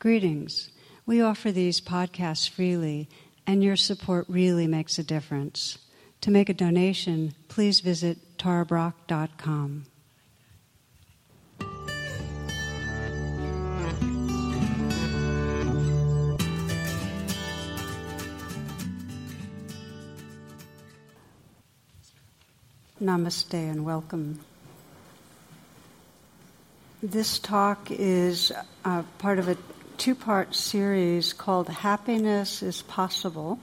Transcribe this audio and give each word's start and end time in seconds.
Greetings. 0.00 0.70
We 1.06 1.20
offer 1.20 1.50
these 1.50 1.80
podcasts 1.80 2.48
freely, 2.48 3.08
and 3.48 3.64
your 3.64 3.74
support 3.74 4.26
really 4.28 4.68
makes 4.68 4.96
a 4.96 5.02
difference. 5.02 5.78
To 6.20 6.30
make 6.30 6.48
a 6.48 6.54
donation, 6.54 7.34
please 7.48 7.80
visit 7.80 8.38
tarabrach.com. 8.38 9.86
Namaste 23.02 23.54
and 23.54 23.84
welcome. 23.84 24.38
This 27.02 27.40
talk 27.40 27.90
is 27.90 28.52
uh, 28.84 29.02
part 29.18 29.40
of 29.40 29.48
a 29.48 29.56
two 29.98 30.14
part 30.14 30.54
series 30.54 31.32
called 31.32 31.68
Happiness 31.68 32.62
is 32.62 32.82
Possible, 32.82 33.58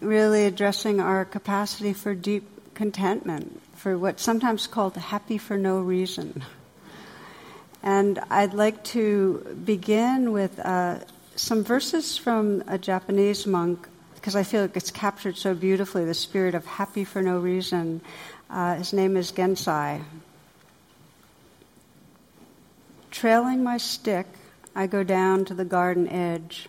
really 0.00 0.46
addressing 0.46 1.00
our 1.00 1.24
capacity 1.24 1.92
for 1.92 2.12
deep 2.12 2.74
contentment, 2.74 3.62
for 3.76 3.96
what's 3.96 4.20
sometimes 4.20 4.66
called 4.66 4.96
happy 4.96 5.38
for 5.38 5.56
no 5.56 5.78
reason. 5.78 6.42
And 7.84 8.18
I'd 8.30 8.52
like 8.52 8.82
to 8.84 9.56
begin 9.64 10.32
with 10.32 10.58
uh, 10.58 10.98
some 11.36 11.62
verses 11.62 12.16
from 12.16 12.64
a 12.66 12.76
Japanese 12.76 13.46
monk 13.46 13.86
because 14.16 14.34
I 14.34 14.42
feel 14.42 14.62
like 14.62 14.76
it's 14.76 14.90
captured 14.90 15.36
so 15.36 15.54
beautifully 15.54 16.04
the 16.04 16.14
spirit 16.14 16.56
of 16.56 16.66
happy 16.66 17.04
for 17.04 17.22
no 17.22 17.38
reason. 17.38 18.00
Uh, 18.50 18.74
his 18.74 18.92
name 18.92 19.16
is 19.16 19.30
Gensei. 19.30 20.02
Trailing 23.12 23.62
my 23.62 23.78
stick, 23.78 24.26
I 24.74 24.86
go 24.86 25.02
down 25.02 25.44
to 25.46 25.54
the 25.54 25.64
garden 25.64 26.08
edge. 26.08 26.68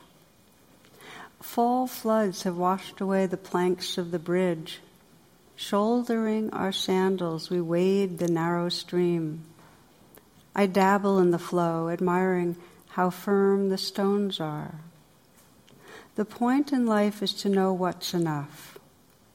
Fall 1.41 1.87
floods 1.87 2.43
have 2.43 2.57
washed 2.57 3.01
away 3.01 3.25
the 3.25 3.37
planks 3.37 3.97
of 3.97 4.11
the 4.11 4.19
bridge. 4.19 4.79
Shouldering 5.55 6.49
our 6.51 6.71
sandals, 6.71 7.49
we 7.49 7.61
wade 7.61 8.17
the 8.17 8.27
narrow 8.27 8.69
stream. 8.69 9.45
I 10.55 10.65
dabble 10.65 11.19
in 11.19 11.31
the 11.31 11.39
flow, 11.39 11.89
admiring 11.89 12.57
how 12.89 13.09
firm 13.09 13.69
the 13.69 13.77
stones 13.77 14.39
are. 14.39 14.75
The 16.15 16.25
point 16.25 16.73
in 16.73 16.85
life 16.85 17.21
is 17.21 17.33
to 17.35 17.49
know 17.49 17.71
what's 17.73 18.13
enough. 18.13 18.77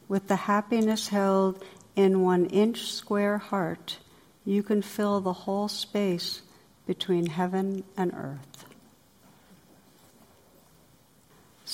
With 0.08 0.28
the 0.28 0.36
happiness 0.36 1.08
held 1.08 1.64
in 1.95 2.23
one 2.23 2.47
inch 2.47 2.92
square 2.92 3.39
heart, 3.39 3.98
you 4.45 4.62
can 4.62 4.83
fill 4.83 5.20
the 5.20 5.33
whole 5.33 5.69
space 5.69 6.42
between 6.86 7.27
heaven 7.27 7.83
and 7.97 8.12
earth. 8.14 8.55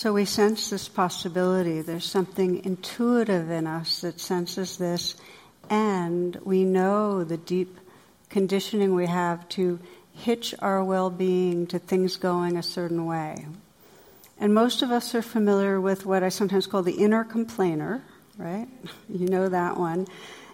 So 0.02 0.12
we 0.12 0.24
sense 0.24 0.68
this 0.68 0.88
possibility. 0.88 1.80
There's 1.80 2.04
something 2.04 2.64
intuitive 2.64 3.52
in 3.52 3.68
us 3.68 4.00
that 4.00 4.18
senses 4.18 4.76
this, 4.76 5.14
and 5.70 6.34
we 6.42 6.64
know 6.64 7.22
the 7.22 7.36
deep 7.36 7.78
conditioning 8.28 8.96
we 8.96 9.06
have 9.06 9.48
to 9.50 9.78
hitch 10.12 10.56
our 10.58 10.82
well 10.82 11.08
being 11.08 11.68
to 11.68 11.78
things 11.78 12.16
going 12.16 12.56
a 12.56 12.64
certain 12.64 13.06
way. 13.06 13.46
And 14.40 14.52
most 14.52 14.82
of 14.82 14.90
us 14.90 15.14
are 15.14 15.22
familiar 15.22 15.80
with 15.80 16.04
what 16.04 16.24
I 16.24 16.30
sometimes 16.30 16.66
call 16.66 16.82
the 16.82 17.00
inner 17.00 17.22
complainer, 17.22 18.02
right? 18.36 18.66
You 19.08 19.28
know 19.28 19.48
that 19.50 19.76
one. 19.76 20.08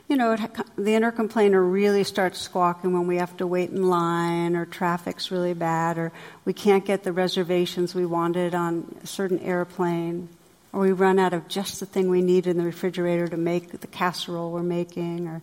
You 0.09 0.17
know, 0.17 0.33
it, 0.33 0.41
the 0.77 0.95
inner 0.95 1.13
complainer 1.13 1.63
really 1.63 2.03
starts 2.03 2.41
squawking 2.41 2.95
when 2.95 3.07
we 3.07 3.17
have 3.17 3.37
to 3.37 3.47
wait 3.47 3.69
in 3.71 3.91
line, 3.91 4.57
or 4.57 4.65
traffic's 4.65 5.31
really 5.31 5.53
bad, 5.53 5.99
or 5.99 6.13
we 6.47 6.55
can't 6.55 6.85
get 6.85 7.03
the 7.05 7.13
reservations 7.13 7.95
we 7.95 8.07
wanted 8.07 8.55
on 8.55 8.97
a 9.03 9.07
certain 9.07 9.39
airplane, 9.41 10.31
or 10.73 10.81
we 10.81 10.93
run 10.93 11.19
out 11.19 11.35
of 11.35 11.47
just 11.47 11.79
the 11.79 11.87
thing 11.87 12.09
we 12.09 12.23
need 12.23 12.47
in 12.47 12.57
the 12.57 12.65
refrigerator 12.65 13.29
to 13.29 13.37
make 13.37 13.79
the 13.81 13.87
casserole 13.87 14.51
we're 14.51 14.63
making, 14.63 15.29
or 15.29 15.43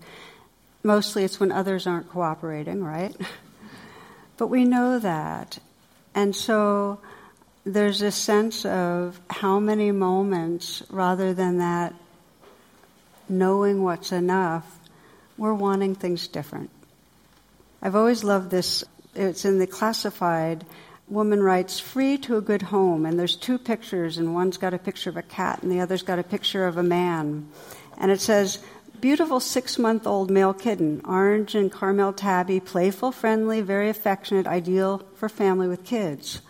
mostly 0.81 1.23
it's 1.23 1.39
when 1.39 1.51
others 1.51 1.85
aren't 1.85 2.09
cooperating, 2.09 2.83
right? 2.83 3.15
But 4.37 4.47
we 4.47 4.65
know 4.65 4.99
that. 4.99 5.59
And 6.13 6.35
so 6.35 6.99
there's 7.65 8.01
a 8.01 8.11
sense 8.11 8.65
of 8.65 9.19
how 9.29 9.59
many 9.59 9.91
moments, 9.91 10.83
rather 10.89 11.33
than 11.33 11.59
that 11.59 11.93
knowing 13.29 13.83
what's 13.83 14.11
enough, 14.11 14.79
we're 15.37 15.53
wanting 15.53 15.95
things 15.95 16.27
different. 16.27 16.69
I've 17.81 17.95
always 17.95 18.23
loved 18.23 18.49
this. 18.51 18.83
It's 19.13 19.45
in 19.45 19.59
the 19.59 19.67
classified. 19.67 20.65
Woman 21.07 21.43
writes, 21.43 21.79
free 21.79 22.17
to 22.19 22.37
a 22.37 22.41
good 22.41 22.63
home. 22.63 23.05
And 23.05 23.19
there's 23.19 23.35
two 23.35 23.57
pictures, 23.57 24.17
and 24.17 24.33
one's 24.33 24.57
got 24.57 24.73
a 24.73 24.79
picture 24.79 25.09
of 25.09 25.17
a 25.17 25.21
cat, 25.21 25.61
and 25.61 25.71
the 25.71 25.81
other's 25.81 26.03
got 26.03 26.19
a 26.19 26.23
picture 26.23 26.65
of 26.65 26.77
a 26.77 26.83
man. 26.83 27.47
And 27.97 28.11
it 28.11 28.21
says, 28.21 28.59
beautiful 29.01 29.39
six 29.39 29.77
month 29.77 30.07
old 30.07 30.31
male 30.31 30.53
kitten, 30.53 31.01
orange 31.05 31.53
and 31.53 31.71
caramel 31.71 32.13
tabby, 32.13 32.59
playful, 32.59 33.11
friendly, 33.11 33.61
very 33.61 33.89
affectionate, 33.89 34.47
ideal 34.47 35.05
for 35.15 35.29
family 35.29 35.67
with 35.67 35.83
kids 35.83 36.41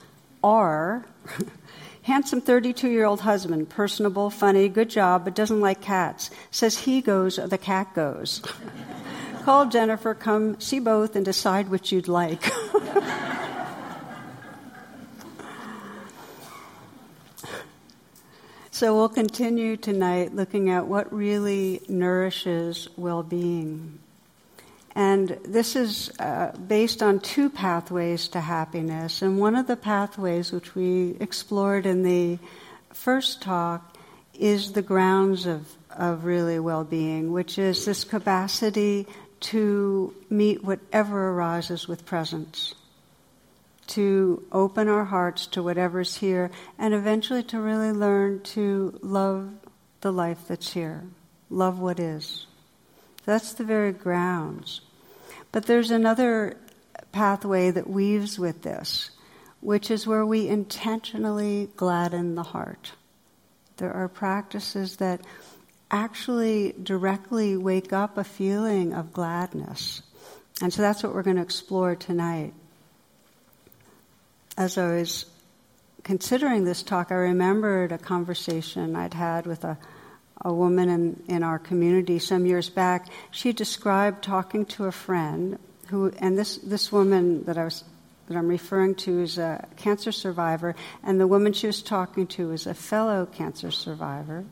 are 0.46 1.03
handsome 2.06 2.40
32 2.40 2.88
year 2.90 3.04
old 3.04 3.22
husband, 3.22 3.68
personable, 3.68 4.30
funny, 4.30 4.70
good 4.70 4.92
job, 4.92 5.26
but 5.26 5.34
doesn't 5.34 5.60
like 5.60 5.82
cats. 5.82 6.30
Says 6.52 6.78
he 6.78 7.02
goes, 7.02 7.40
or 7.40 7.48
the 7.48 7.58
cat 7.58 7.96
goes. 7.96 8.44
Call 9.44 9.66
Jennifer, 9.66 10.14
come 10.14 10.60
see 10.60 10.80
both, 10.80 11.16
and 11.16 11.26
decide 11.26 11.70
which 11.70 11.92
you'd 11.92 12.08
like. 12.08 12.44
so 18.72 18.96
we'll 18.96 19.10
continue 19.10 19.76
tonight 19.76 20.36
looking 20.36 20.70
at 20.70 20.86
what 20.86 21.12
really 21.12 21.82
nourishes 21.90 22.88
well 22.98 23.24
being. 23.24 23.98
And 24.95 25.38
this 25.44 25.75
is 25.75 26.09
uh, 26.19 26.53
based 26.53 27.03
on 27.03 27.19
two 27.19 27.50
pathways 27.50 28.29
to 28.29 28.39
happiness. 28.39 29.22
And 29.22 29.38
one 29.39 29.56
of 29.56 29.67
the 29.67 29.75
pathways, 29.75 30.53
which 30.53 30.73
we 30.73 31.17
explored 31.19 31.85
in 31.85 32.03
the 32.03 32.39
first 32.94 33.41
talk, 33.41 33.97
is 34.33 34.72
the 34.72 34.81
grounds 34.81 35.45
of, 35.45 35.75
of 35.91 36.23
really 36.23 36.59
well 36.59 36.85
being, 36.85 37.33
which 37.33 37.59
is 37.59 37.85
this 37.85 38.06
capacity 38.06 39.06
to 39.41 40.16
meet 40.29 40.63
whatever 40.63 41.31
arises 41.31 41.88
with 41.88 42.06
presence, 42.06 42.73
to 43.88 44.44
open 44.51 44.88
our 44.88 45.06
hearts 45.06 45.45
to 45.47 45.62
whatever's 45.62 46.16
here, 46.16 46.51
and 46.79 46.94
eventually 46.94 47.44
to 47.44 47.59
really 47.59 47.91
learn 47.91 48.41
to 48.41 48.97
love 49.01 49.50
the 50.01 50.12
life 50.12 50.47
that's 50.47 50.72
here, 50.72 51.03
love 51.50 51.79
what 51.79 52.00
is. 52.00 52.47
That's 53.25 53.53
the 53.53 53.63
very 53.63 53.91
grounds. 53.91 54.81
But 55.52 55.66
there's 55.66 55.91
another 55.91 56.58
pathway 57.12 57.72
that 57.72 57.90
weaves 57.90 58.38
with 58.38 58.62
this, 58.62 59.09
which 59.62 59.90
is 59.90 60.06
where 60.06 60.25
we 60.25 60.47
intentionally 60.47 61.69
gladden 61.75 62.36
the 62.36 62.44
heart. 62.44 62.91
There 63.78 63.94
are 63.94 64.08
practices 64.08 64.97
that 64.97 65.22
actually 65.91 66.74
directly 66.81 67.58
wake 67.58 67.94
up 67.94 68.18
a 68.18 68.24
feeling 68.24 68.94
of 68.94 69.13
gladness. 69.13 70.02
And 70.62 70.74
so 70.74 70.81
that's 70.81 71.03
what 71.03 71.13
we're 71.13 71.24
going 71.24 71.36
to 71.38 71.42
explore 71.42 71.96
tonight. 71.96 72.53
As 74.57 74.78
I 74.78 74.97
was 74.97 75.25
considering 76.03 76.63
this 76.63 76.84
talk, 76.84 77.12
I 77.12 77.16
remembered 77.16 77.92
a 77.92 77.97
conversation 77.97 78.96
I'd 78.96 79.13
had 79.13 79.46
with 79.46 79.63
a 79.63 79.78
a 80.41 80.53
woman 80.53 80.90
in, 80.90 81.23
in 81.28 81.44
our 81.44 81.59
community 81.59 82.19
some 82.19 82.46
years 82.46 82.69
back. 82.69 83.07
She 83.31 83.53
described 83.53 84.23
talking 84.23 84.66
to 84.68 84.85
a 84.85 84.91
friend 84.91 85.59
who, 85.88 86.12
and 86.19 86.38
this, 86.38 86.57
this 86.57 86.91
woman 86.91 87.44
that 87.46 87.57
I 87.57 87.66
was 87.66 87.83
that 88.27 88.38
I'm 88.38 88.48
referring 88.48 88.95
to 88.95 89.21
is 89.21 89.38
a 89.38 89.68
cancer 89.77 90.12
survivor, 90.12 90.75
and 91.04 91.19
the 91.19 91.27
woman 91.27 91.54
she 91.54 91.68
was 91.68 91.81
talking 91.81 92.25
to 92.27 92.51
is 92.51 92.65
a 92.65 92.74
fellow 92.74 93.25
cancer 93.25 93.71
survivor. 93.71 94.45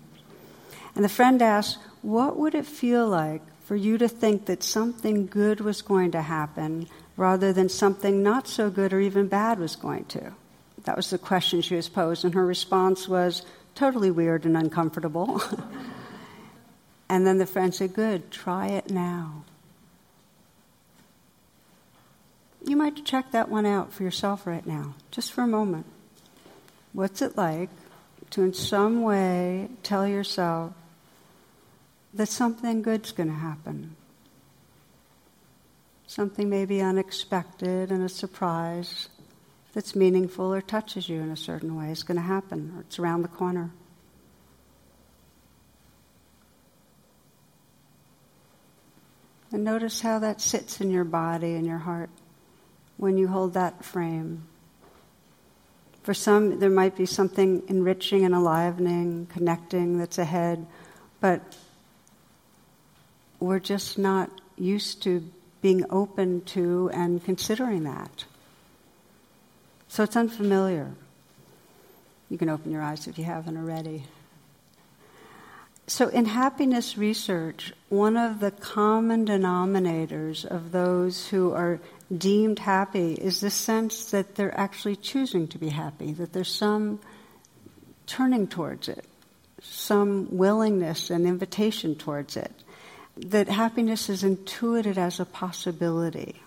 And 0.96 1.04
the 1.04 1.10
friend 1.10 1.42
asked, 1.42 1.80
What 2.02 2.38
would 2.38 2.54
it 2.54 2.66
feel 2.66 3.08
like 3.08 3.42
for 3.66 3.76
you 3.76 3.98
to 3.98 4.08
think 4.08 4.46
that 4.46 4.64
something 4.64 5.26
good 5.26 5.60
was 5.60 5.82
going 5.82 6.12
to 6.12 6.22
happen 6.22 6.88
rather 7.18 7.52
than 7.52 7.70
something 7.70 8.22
not 8.22 8.48
so 8.48 8.70
good 8.70 8.94
or 8.94 9.00
even 9.00 9.28
bad 9.28 9.60
was 9.60 9.76
going 9.76 10.06
to? 10.06 10.34
That 10.84 10.98
was 10.98 11.10
the 11.10 11.18
question 11.18 11.62
she 11.62 11.76
was 11.76 11.90
posed, 11.90 12.26
and 12.26 12.34
her 12.34 12.46
response 12.46 13.08
was, 13.08 13.44
totally 13.76 14.12
weird 14.12 14.46
and 14.46 14.56
uncomfortable. 14.56 15.42
and 17.10 17.26
then 17.26 17.38
the 17.38 17.46
friend 17.46 17.74
said, 17.74 17.94
Good, 17.94 18.32
try 18.32 18.68
it 18.68 18.90
now. 18.90 19.44
You 22.66 22.78
might 22.78 23.04
check 23.04 23.32
that 23.32 23.50
one 23.50 23.66
out 23.66 23.92
for 23.92 24.04
yourself 24.04 24.48
right 24.48 24.66
now, 24.66 24.96
just 25.12 25.34
for 25.34 25.42
a 25.42 25.48
moment. 25.48 25.86
What's 26.94 27.22
it 27.22 27.36
like 27.36 27.70
to, 28.32 28.44
in 28.44 28.54
some 28.54 29.02
way, 29.02 29.68
tell 29.84 30.08
yourself 30.08 30.74
that 32.14 32.30
something 32.30 32.82
good's 32.82 33.12
going 33.12 33.30
to 33.30 33.36
happen? 33.36 33.96
Something 36.08 36.50
maybe 36.50 36.82
unexpected 36.82 37.92
and 37.92 38.04
a 38.04 38.10
surprise, 38.10 39.10
that's 39.74 39.96
meaningful 39.96 40.54
or 40.54 40.62
touches 40.62 41.10
you 41.10 41.20
in 41.20 41.32
a 41.32 41.38
certain 41.38 41.76
way 41.76 41.92
is 41.92 42.04
going 42.04 42.18
to 42.18 42.22
happen, 42.22 42.74
or 42.76 42.82
it's 42.82 43.00
around 43.00 43.24
the 43.24 43.28
corner. 43.28 43.72
And 49.52 49.64
notice 49.64 50.02
how 50.02 50.20
that 50.20 50.42
sits 50.42 50.82
in 50.82 50.90
your 50.90 51.04
body 51.04 51.54
and 51.54 51.66
your 51.66 51.78
heart 51.78 52.10
when 52.98 53.18
you 53.18 53.28
hold 53.28 53.54
that 53.54 53.84
frame. 53.84 54.44
For 56.04 56.14
some, 56.14 56.60
there 56.60 56.70
might 56.70 56.96
be 56.96 57.06
something 57.06 57.64
enriching 57.68 58.26
and 58.26 58.34
enlivening, 58.34 59.28
connecting 59.28 59.98
that's 59.98 60.18
ahead, 60.18 60.66
but 61.22 61.56
we're 63.40 63.60
just 63.60 63.98
not 63.98 64.30
used 64.58 65.04
to 65.04 65.24
being 65.62 65.86
open 65.90 66.42
to 66.42 66.90
and 66.94 67.24
considering 67.24 67.84
that. 67.84 68.26
So 69.94 70.02
it's 70.02 70.16
unfamiliar. 70.16 70.90
You 72.28 72.40
can 72.40 72.50
open 72.50 72.72
your 72.72 72.82
eyes 72.82 73.06
if 73.06 73.20
you 73.20 73.26
haven't 73.26 73.58
already. 73.58 74.06
So, 75.86 76.08
in 76.08 76.26
happiness 76.26 76.98
research, 76.98 77.74
one 77.90 78.18
of 78.18 78.40
the 78.40 78.50
common 78.50 79.28
denominators 79.28 80.46
of 80.46 80.72
those 80.72 81.28
who 81.28 81.54
are 81.54 81.80
deemed 82.12 82.58
happy 82.58 83.14
is 83.14 83.40
the 83.40 83.52
sense 83.52 84.10
that 84.10 84.34
they're 84.34 84.60
actually 84.60 84.96
choosing 84.96 85.48
to 85.50 85.60
be 85.60 85.70
happy, 85.70 86.12
that 86.14 86.34
there's 86.34 86.50
some 86.50 87.00
turning 88.08 88.48
towards 88.48 88.90
it, 88.90 89.06
some 89.62 90.28
willingness 90.36 91.12
and 91.12 91.28
invitation 91.28 91.94
towards 91.94 92.36
it, 92.36 92.52
that 93.16 93.48
happiness 93.48 94.10
is 94.10 94.24
intuited 94.24 94.98
as 94.98 95.20
a 95.20 95.26
possibility. 95.26 96.42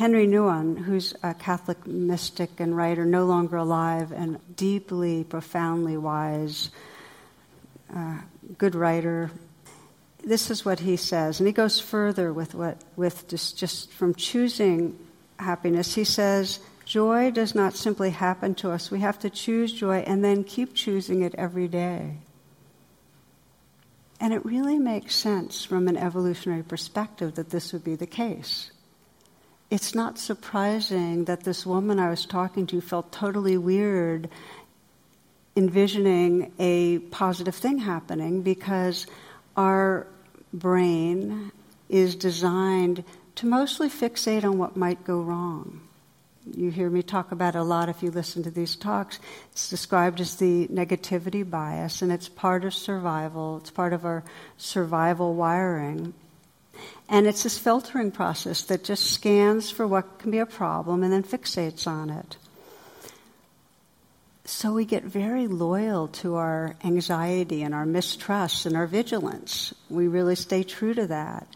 Henri 0.00 0.26
Nouwen, 0.26 0.78
who's 0.78 1.12
a 1.22 1.34
Catholic 1.34 1.86
mystic 1.86 2.58
and 2.58 2.74
writer, 2.74 3.04
no 3.04 3.26
longer 3.26 3.56
alive 3.56 4.12
and 4.12 4.38
deeply, 4.56 5.24
profoundly 5.24 5.98
wise 5.98 6.70
uh, 7.94 8.16
good 8.56 8.74
writer. 8.74 9.30
This 10.24 10.50
is 10.50 10.64
what 10.64 10.80
he 10.80 10.96
says, 10.96 11.38
and 11.38 11.46
he 11.46 11.52
goes 11.52 11.78
further 11.78 12.32
with 12.32 12.54
what 12.54 12.82
with 12.96 13.28
just 13.28 13.58
just 13.58 13.92
from 13.92 14.14
choosing 14.14 14.98
happiness. 15.38 15.94
He 15.96 16.04
says, 16.04 16.60
"Joy 16.86 17.30
does 17.30 17.54
not 17.54 17.76
simply 17.76 18.08
happen 18.08 18.54
to 18.54 18.70
us. 18.70 18.90
We 18.90 19.00
have 19.00 19.18
to 19.18 19.28
choose 19.28 19.70
joy 19.70 19.98
and 20.06 20.24
then 20.24 20.44
keep 20.44 20.72
choosing 20.72 21.20
it 21.20 21.34
every 21.34 21.68
day." 21.68 22.20
And 24.18 24.32
it 24.32 24.42
really 24.46 24.78
makes 24.78 25.14
sense 25.14 25.62
from 25.62 25.88
an 25.88 25.98
evolutionary 25.98 26.62
perspective 26.62 27.34
that 27.34 27.50
this 27.50 27.74
would 27.74 27.84
be 27.84 27.96
the 27.96 28.06
case. 28.06 28.70
It's 29.70 29.94
not 29.94 30.18
surprising 30.18 31.26
that 31.26 31.44
this 31.44 31.64
woman 31.64 32.00
I 32.00 32.10
was 32.10 32.26
talking 32.26 32.66
to 32.68 32.80
felt 32.80 33.12
totally 33.12 33.56
weird 33.56 34.28
envisioning 35.54 36.52
a 36.58 36.98
positive 36.98 37.54
thing 37.54 37.78
happening 37.78 38.42
because 38.42 39.06
our 39.56 40.08
brain 40.52 41.52
is 41.88 42.16
designed 42.16 43.04
to 43.36 43.46
mostly 43.46 43.88
fixate 43.88 44.42
on 44.42 44.58
what 44.58 44.76
might 44.76 45.04
go 45.04 45.20
wrong. 45.20 45.80
You 46.52 46.70
hear 46.70 46.90
me 46.90 47.02
talk 47.02 47.30
about 47.30 47.54
it 47.54 47.58
a 47.58 47.62
lot 47.62 47.88
if 47.88 48.02
you 48.02 48.10
listen 48.10 48.42
to 48.42 48.50
these 48.50 48.74
talks. 48.74 49.20
It's 49.52 49.70
described 49.70 50.20
as 50.20 50.34
the 50.36 50.66
negativity 50.66 51.48
bias, 51.48 52.02
and 52.02 52.10
it's 52.10 52.28
part 52.28 52.64
of 52.64 52.74
survival. 52.74 53.58
It's 53.58 53.70
part 53.70 53.92
of 53.92 54.04
our 54.04 54.24
survival 54.56 55.34
wiring. 55.34 56.14
And 57.08 57.26
it's 57.26 57.42
this 57.42 57.58
filtering 57.58 58.12
process 58.12 58.62
that 58.64 58.84
just 58.84 59.12
scans 59.12 59.70
for 59.70 59.86
what 59.86 60.18
can 60.18 60.30
be 60.30 60.38
a 60.38 60.46
problem 60.46 61.02
and 61.02 61.12
then 61.12 61.24
fixates 61.24 61.86
on 61.86 62.10
it. 62.10 62.36
So 64.44 64.72
we 64.72 64.84
get 64.84 65.04
very 65.04 65.46
loyal 65.46 66.08
to 66.08 66.34
our 66.34 66.74
anxiety 66.82 67.62
and 67.62 67.72
our 67.72 67.86
mistrust 67.86 68.66
and 68.66 68.76
our 68.76 68.86
vigilance. 68.86 69.72
We 69.88 70.08
really 70.08 70.34
stay 70.34 70.64
true 70.64 70.92
to 70.94 71.06
that. 71.06 71.46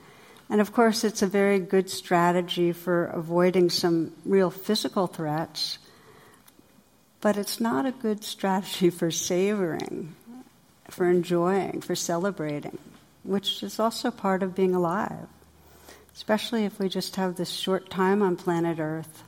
And 0.48 0.60
of 0.60 0.72
course, 0.72 1.04
it's 1.04 1.22
a 1.22 1.26
very 1.26 1.58
good 1.58 1.90
strategy 1.90 2.72
for 2.72 3.06
avoiding 3.06 3.70
some 3.70 4.12
real 4.24 4.50
physical 4.50 5.06
threats, 5.06 5.78
but 7.20 7.36
it's 7.36 7.60
not 7.60 7.86
a 7.86 7.92
good 7.92 8.22
strategy 8.22 8.90
for 9.00 9.10
savoring, 9.10 10.14
for 10.88 11.08
enjoying, 11.08 11.80
for 11.80 11.94
celebrating, 11.94 12.78
which 13.24 13.62
is 13.62 13.80
also 13.80 14.10
part 14.10 14.42
of 14.42 14.54
being 14.54 14.74
alive. 14.74 15.26
Especially 16.14 16.64
if 16.64 16.78
we 16.78 16.88
just 16.88 17.16
have 17.16 17.34
this 17.34 17.50
short 17.50 17.90
time 17.90 18.22
on 18.22 18.36
planet 18.36 18.78
Earth 18.78 19.24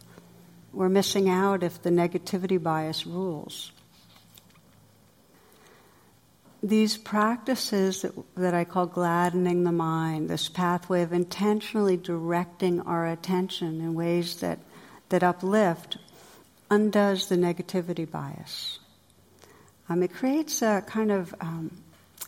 we're 0.76 0.90
missing 0.90 1.30
out 1.30 1.62
if 1.62 1.82
the 1.82 1.88
negativity 1.88 2.62
bias 2.62 3.06
rules. 3.06 3.72
These 6.62 6.98
practices 6.98 8.02
that, 8.02 8.12
that 8.34 8.52
I 8.52 8.64
call 8.64 8.84
gladdening 8.84 9.64
the 9.64 9.72
mind, 9.72 10.28
this 10.28 10.50
pathway 10.50 11.00
of 11.00 11.14
intentionally 11.14 11.96
directing 11.96 12.80
our 12.82 13.06
attention 13.06 13.80
in 13.80 13.94
ways 13.94 14.40
that, 14.40 14.58
that 15.08 15.22
uplift, 15.22 15.96
undoes 16.70 17.28
the 17.28 17.36
negativity 17.36 18.10
bias. 18.10 18.78
Um, 19.88 20.02
it 20.02 20.12
creates 20.12 20.60
a 20.60 20.82
kind 20.86 21.10
of 21.10 21.34
um, 21.40 21.70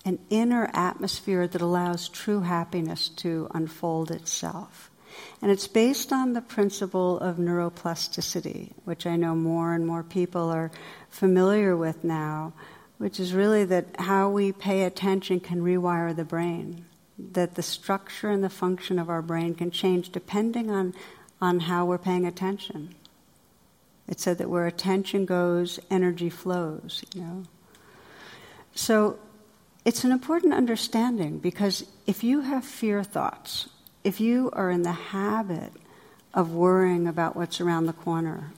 an 0.04 0.18
inner 0.30 0.70
atmosphere 0.72 1.46
that 1.46 1.60
allows 1.60 2.08
true 2.08 2.40
happiness 2.40 3.08
to 3.08 3.48
unfold 3.52 4.10
itself. 4.10 4.90
And 5.42 5.50
it's 5.50 5.68
based 5.68 6.12
on 6.12 6.32
the 6.32 6.40
principle 6.40 7.18
of 7.18 7.36
neuroplasticity, 7.36 8.72
which 8.84 9.06
I 9.06 9.16
know 9.16 9.34
more 9.34 9.74
and 9.74 9.86
more 9.86 10.02
people 10.02 10.50
are 10.50 10.70
familiar 11.10 11.76
with 11.76 12.04
now, 12.04 12.52
which 12.98 13.20
is 13.20 13.32
really 13.32 13.64
that 13.64 14.00
how 14.00 14.30
we 14.30 14.52
pay 14.52 14.82
attention 14.82 15.40
can 15.40 15.62
rewire 15.62 16.14
the 16.14 16.24
brain. 16.24 16.84
That 17.18 17.54
the 17.54 17.62
structure 17.62 18.30
and 18.30 18.44
the 18.44 18.50
function 18.50 18.98
of 18.98 19.10
our 19.10 19.22
brain 19.22 19.54
can 19.54 19.70
change 19.70 20.10
depending 20.10 20.70
on, 20.70 20.94
on 21.40 21.60
how 21.60 21.84
we're 21.84 21.98
paying 21.98 22.26
attention. 22.26 22.94
It 24.08 24.20
said 24.20 24.38
that 24.38 24.48
where 24.48 24.66
attention 24.66 25.26
goes, 25.26 25.78
energy 25.90 26.30
flows, 26.30 27.04
you 27.14 27.20
know. 27.20 27.42
So 28.74 29.18
it's 29.88 30.04
an 30.04 30.12
important 30.12 30.52
understanding 30.52 31.38
because 31.38 31.84
if 32.06 32.22
you 32.22 32.42
have 32.42 32.64
fear 32.64 33.02
thoughts 33.02 33.68
if 34.04 34.20
you 34.20 34.50
are 34.52 34.70
in 34.70 34.82
the 34.82 34.92
habit 34.92 35.72
of 36.32 36.52
worrying 36.52 37.06
about 37.06 37.36
what's 37.36 37.60
around 37.60 37.86
the 37.86 37.92
corner, 37.92 38.52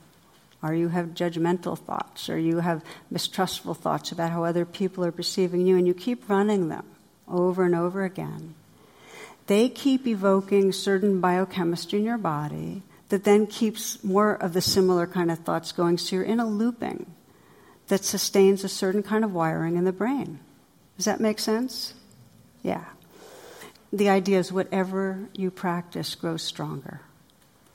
or 0.63 0.73
you 0.73 0.87
have 0.89 1.07
judgmental 1.07 1.77
thoughts, 1.77 2.29
or 2.29 2.37
you 2.37 2.59
have 2.59 2.83
mistrustful 3.09 3.73
thoughts 3.73 4.11
about 4.11 4.31
how 4.31 4.43
other 4.43 4.65
people 4.65 5.03
are 5.03 5.11
perceiving 5.11 5.65
you, 5.65 5.77
and 5.77 5.87
you 5.87 5.93
keep 5.93 6.29
running 6.29 6.69
them 6.69 6.85
over 7.27 7.65
and 7.65 7.75
over 7.75 8.03
again, 8.03 8.53
they 9.47 9.67
keep 9.67 10.05
evoking 10.05 10.71
certain 10.71 11.19
biochemistry 11.19 11.99
in 11.99 12.05
your 12.05 12.17
body 12.17 12.83
that 13.09 13.23
then 13.23 13.47
keeps 13.47 14.01
more 14.03 14.33
of 14.35 14.53
the 14.53 14.61
similar 14.61 15.07
kind 15.07 15.31
of 15.31 15.39
thoughts 15.39 15.71
going. 15.71 15.97
So 15.97 16.15
you're 16.15 16.25
in 16.25 16.39
a 16.39 16.47
looping 16.47 17.11
that 17.87 18.05
sustains 18.05 18.63
a 18.63 18.69
certain 18.69 19.03
kind 19.03 19.25
of 19.25 19.33
wiring 19.33 19.75
in 19.75 19.83
the 19.83 19.91
brain. 19.91 20.39
Does 21.01 21.05
that 21.05 21.19
make 21.19 21.39
sense? 21.39 21.95
Yeah 22.61 22.85
the 23.93 24.09
idea 24.09 24.39
is 24.39 24.51
whatever 24.51 25.27
you 25.33 25.51
practice 25.51 26.15
grows 26.15 26.41
stronger. 26.41 27.01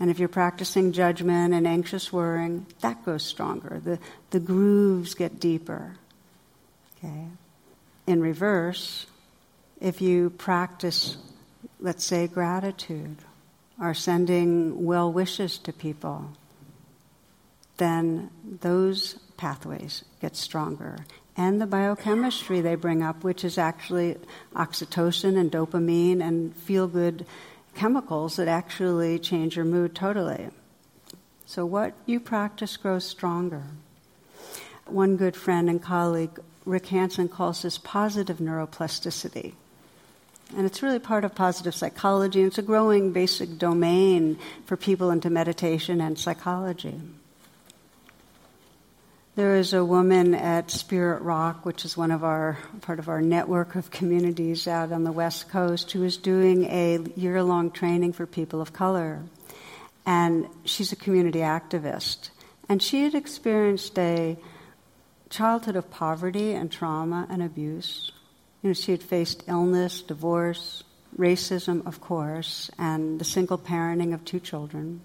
And 0.01 0.11
if 0.11 0.19
you're 0.19 0.29
practicing 0.29 0.93
judgment 0.93 1.55
and 1.55 1.67
anxious 1.67 2.13
worrying, 2.13 2.67
that 2.81 3.05
goes 3.05 3.23
stronger. 3.23 3.81
The, 3.83 3.99
the 4.31 4.41
grooves 4.41 5.15
get 5.15 5.41
deeper. 5.41 5.95
Okay? 6.99 7.27
In 8.07 8.21
reverse, 8.21 9.07
if 9.81 10.01
you 10.01 10.31
practice, 10.31 11.17
let's 11.81 12.05
say, 12.05 12.27
gratitude 12.27 13.17
or 13.81 13.95
sending 13.95 14.85
well 14.85 15.13
wishes 15.13 15.59
to 15.59 15.73
people, 15.73 16.31
then 17.79 18.31
those 18.61 19.15
pathways 19.37 20.05
get 20.21 20.37
stronger 20.37 20.99
and 21.37 21.61
the 21.61 21.67
biochemistry 21.67 22.61
they 22.61 22.75
bring 22.75 23.03
up, 23.03 23.23
which 23.23 23.45
is 23.45 23.59
actually 23.59 24.17
oxytocin 24.55 25.37
and 25.39 25.53
dopamine 25.53 26.23
and 26.23 26.55
feel 26.57 26.89
good 26.89 27.27
chemicals 27.75 28.37
that 28.37 28.49
actually 28.49 29.19
change 29.19 29.57
your 29.57 29.65
mood 29.65 29.95
totally. 29.95 30.49
So, 31.45 31.67
what 31.67 31.95
you 32.07 32.19
practice 32.21 32.77
grows 32.77 33.05
stronger. 33.05 33.63
One 34.87 35.17
good 35.17 35.37
friend 35.37 35.69
and 35.69 35.83
colleague, 35.83 36.39
Rick 36.65 36.87
Hanson, 36.87 37.29
calls 37.29 37.63
this 37.63 37.79
positive 37.79 38.39
neuroplasticity. 38.39 39.53
And 40.57 40.65
it's 40.65 40.83
really 40.83 41.01
part 41.01 41.25
of 41.25 41.35
positive 41.35 41.75
psychology, 41.75 42.41
and 42.41 42.49
it's 42.49 42.59
a 42.59 42.63
growing 42.63 43.13
basic 43.13 43.59
domain 43.59 44.39
for 44.65 44.77
people 44.77 45.11
into 45.11 45.29
meditation 45.29 46.01
and 46.01 46.19
psychology. 46.19 47.01
There 49.37 49.57
is 49.57 49.75
a 49.75 49.85
woman 49.85 50.35
at 50.35 50.71
Spirit 50.71 51.21
Rock, 51.21 51.67
which 51.67 51.85
is 51.85 51.95
one 51.95 52.11
of 52.11 52.25
our 52.25 52.57
part 52.81 52.99
of 52.99 53.11
our 53.11 53.21
network 53.21 53.75
of 53.75 53.91
communities 53.91 54.67
out 54.67 54.93
on 54.93 55.05
the 55.05 55.13
West 55.13 55.51
Coast, 55.51 55.93
who 55.93 56.05
is 56.05 56.17
doing 56.17 56.65
a 56.65 57.01
year-long 57.17 57.71
training 57.71 58.15
for 58.15 58.25
people 58.25 58.63
of 58.63 58.73
color, 58.73 59.21
and 60.07 60.47
she's 60.65 60.91
a 60.91 60.97
community 60.97 61.41
activist. 61.41 62.31
And 62.71 62.83
she 62.83 63.03
had 63.03 63.15
experienced 63.15 63.99
a 63.99 64.39
childhood 65.29 65.77
of 65.77 65.91
poverty 65.91 66.55
and 66.55 66.73
trauma 66.73 67.27
and 67.29 67.43
abuse. 67.43 68.11
You 68.63 68.71
know, 68.71 68.73
she 68.73 68.93
had 68.93 69.03
faced 69.03 69.45
illness, 69.49 70.01
divorce, 70.01 70.83
racism, 71.19 71.87
of 71.87 72.01
course, 72.01 72.71
and 72.79 73.21
the 73.21 73.25
single 73.25 73.59
parenting 73.59 74.15
of 74.15 74.25
two 74.25 74.41
children. 74.41 75.03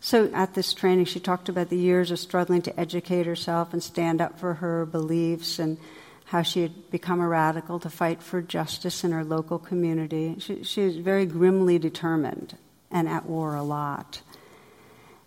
So 0.00 0.30
at 0.32 0.54
this 0.54 0.74
training, 0.74 1.06
she 1.06 1.20
talked 1.20 1.48
about 1.48 1.68
the 1.68 1.78
years 1.78 2.10
of 2.10 2.18
struggling 2.18 2.62
to 2.62 2.80
educate 2.80 3.26
herself 3.26 3.72
and 3.72 3.82
stand 3.82 4.20
up 4.20 4.38
for 4.38 4.54
her 4.54 4.86
beliefs 4.86 5.58
and 5.58 5.78
how 6.26 6.42
she 6.42 6.62
had 6.62 6.90
become 6.90 7.20
a 7.20 7.28
radical 7.28 7.78
to 7.80 7.90
fight 7.90 8.22
for 8.22 8.42
justice 8.42 9.04
in 9.04 9.12
her 9.12 9.24
local 9.24 9.58
community. 9.58 10.36
She, 10.38 10.64
she 10.64 10.84
was 10.84 10.96
very 10.96 11.24
grimly 11.24 11.78
determined 11.78 12.56
and 12.90 13.08
at 13.08 13.26
war 13.26 13.54
a 13.54 13.62
lot. 13.62 14.22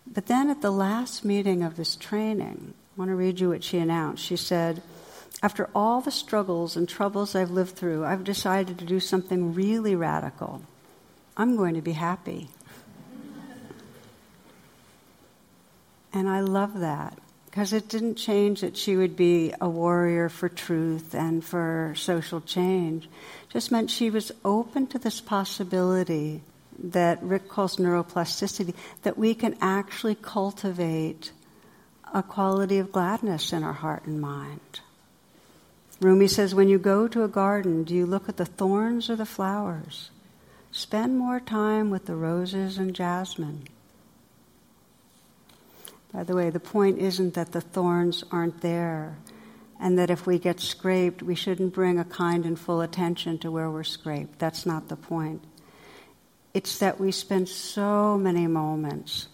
But 0.05 0.25
then 0.25 0.49
at 0.49 0.61
the 0.61 0.71
last 0.71 1.23
meeting 1.23 1.63
of 1.63 1.75
this 1.75 1.95
training, 1.95 2.73
I 2.73 2.99
want 2.99 3.09
to 3.09 3.15
read 3.15 3.39
you 3.39 3.49
what 3.49 3.63
she 3.63 3.77
announced. 3.77 4.23
She 4.23 4.35
said, 4.35 4.81
After 5.41 5.69
all 5.73 6.01
the 6.01 6.11
struggles 6.11 6.75
and 6.75 6.89
troubles 6.89 7.35
I've 7.35 7.51
lived 7.51 7.75
through, 7.75 8.03
I've 8.03 8.23
decided 8.23 8.77
to 8.79 8.85
do 8.85 8.99
something 8.99 9.53
really 9.53 9.95
radical. 9.95 10.63
I'm 11.37 11.55
going 11.55 11.75
to 11.75 11.81
be 11.81 11.93
happy. 11.93 12.49
And 16.13 16.29
I 16.29 16.41
love 16.41 16.79
that 16.79 17.17
because 17.45 17.73
it 17.73 17.89
didn't 17.89 18.15
change 18.15 18.61
that 18.61 18.77
she 18.77 18.95
would 18.95 19.15
be 19.15 19.53
a 19.59 19.67
warrior 19.67 20.29
for 20.29 20.49
truth 20.49 21.15
and 21.15 21.43
for 21.43 21.93
social 21.97 22.41
change. 22.41 23.09
Just 23.49 23.71
meant 23.71 23.89
she 23.89 24.09
was 24.09 24.31
open 24.45 24.87
to 24.87 24.99
this 24.99 25.19
possibility 25.19 26.41
that 26.81 27.21
Rick 27.23 27.49
calls 27.49 27.77
neuroplasticity, 27.77 28.73
that 29.01 29.17
we 29.17 29.33
can 29.33 29.57
actually 29.61 30.15
cultivate 30.15 31.31
a 32.13 32.23
quality 32.23 32.77
of 32.77 32.91
gladness 32.91 33.51
in 33.51 33.63
our 33.63 33.73
heart 33.73 34.05
and 34.05 34.21
mind. 34.21 34.79
Rumi 35.99 36.27
says, 36.27 36.55
when 36.55 36.69
you 36.69 36.79
go 36.79 37.07
to 37.07 37.23
a 37.23 37.27
garden, 37.27 37.83
do 37.83 37.93
you 37.93 38.05
look 38.05 38.29
at 38.29 38.37
the 38.37 38.45
thorns 38.45 39.09
or 39.09 39.15
the 39.15 39.25
flowers? 39.25 40.11
Spend 40.71 41.17
more 41.17 41.39
time 41.39 41.89
with 41.89 42.05
the 42.05 42.15
roses 42.15 42.77
and 42.77 42.95
jasmine. 42.95 43.67
By 46.13 46.23
the 46.23 46.35
way, 46.35 46.49
the 46.49 46.59
point 46.59 46.97
isn't 46.99 47.35
that 47.35 47.51
the 47.51 47.61
thorns 47.61 48.23
aren't 48.31 48.61
there 48.61 49.17
and 49.79 49.97
that 49.97 50.09
if 50.09 50.27
we 50.27 50.37
get 50.39 50.59
scraped, 50.59 51.23
we 51.23 51.35
shouldn't 51.35 51.73
bring 51.73 51.99
a 51.99 52.03
kind 52.03 52.45
and 52.45 52.59
full 52.59 52.81
attention 52.81 53.37
to 53.39 53.51
where 53.51 53.69
we're 53.69 53.83
scraped. 53.83 54.39
That's 54.39 54.65
not 54.65 54.89
the 54.89 54.95
point. 54.97 55.43
It's 56.53 56.79
that 56.79 56.99
we 56.99 57.11
spend 57.11 57.47
so 57.47 58.17
many 58.17 58.47
moments 58.47 59.27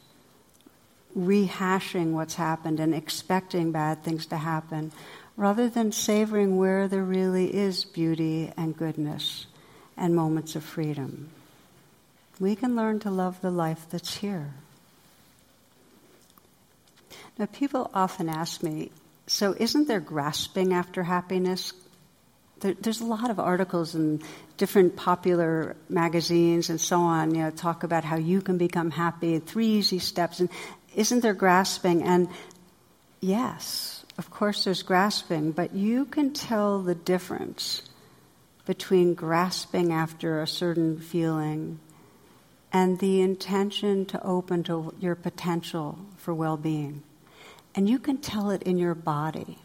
rehashing 1.18 2.12
what's 2.12 2.36
happened 2.36 2.80
and 2.80 2.94
expecting 2.94 3.72
bad 3.72 4.04
things 4.04 4.26
to 4.28 4.38
happen 4.38 4.92
rather 5.38 5.70
than 5.70 5.92
savoring 5.92 6.58
where 6.58 6.88
there 6.88 7.04
really 7.04 7.54
is 7.54 7.86
beauty 7.86 8.52
and 8.58 8.78
goodness 8.78 9.48
and 9.98 10.16
moments 10.16 10.56
of 10.56 10.64
freedom. 10.64 11.30
We 12.40 12.56
can 12.56 12.76
learn 12.76 13.00
to 13.00 13.10
love 13.10 13.42
the 13.42 13.52
life 13.52 13.88
that's 13.90 14.18
here. 14.18 14.54
Now, 17.38 17.48
people 17.48 17.92
often 17.94 18.30
ask 18.30 18.64
me, 18.64 18.92
so 19.28 19.56
isn't 19.58 19.88
there 19.88 20.00
grasping 20.00 20.74
after 20.74 21.04
happiness? 21.04 21.74
There, 22.62 22.74
there's 22.74 23.02
a 23.02 23.06
lot 23.06 23.30
of 23.30 23.40
articles 23.40 23.94
in 23.94 24.22
different 24.56 24.96
popular 24.96 25.76
magazines 25.90 26.70
and 26.70 26.80
so 26.80 27.02
on, 27.02 27.36
you 27.36 27.44
know, 27.44 27.52
talk 27.52 27.84
about 27.84 28.06
how 28.06 28.16
you 28.16 28.42
can 28.42 28.58
become 28.58 28.90
happy, 28.90 29.40
three 29.40 29.68
easy 29.68 30.00
steps, 30.00 30.40
and 30.40 30.50
isn't 30.96 31.22
there 31.22 31.34
grasping? 31.34 32.04
And 32.04 32.30
yes, 33.20 34.06
of 34.18 34.30
course 34.30 34.64
there's 34.64 34.84
grasping, 34.84 35.52
but 35.52 35.74
you 35.74 36.06
can 36.06 36.32
tell 36.32 36.82
the 36.82 36.96
difference 36.96 37.82
between 38.66 39.14
grasping 39.14 39.92
after 39.92 40.42
a 40.42 40.48
certain 40.48 41.00
feeling 41.00 41.80
and 42.72 42.98
the 43.00 43.22
intention 43.22 44.06
to 44.06 44.24
open 44.24 44.64
to 44.64 44.94
your 45.00 45.16
potential 45.16 46.00
for 46.18 46.34
well 46.34 46.58
being. 46.58 47.04
And 47.76 47.90
you 47.90 48.00
can 48.00 48.18
tell 48.18 48.52
it 48.52 48.64
in 48.64 48.78
your 48.78 48.96
body. 48.96 49.58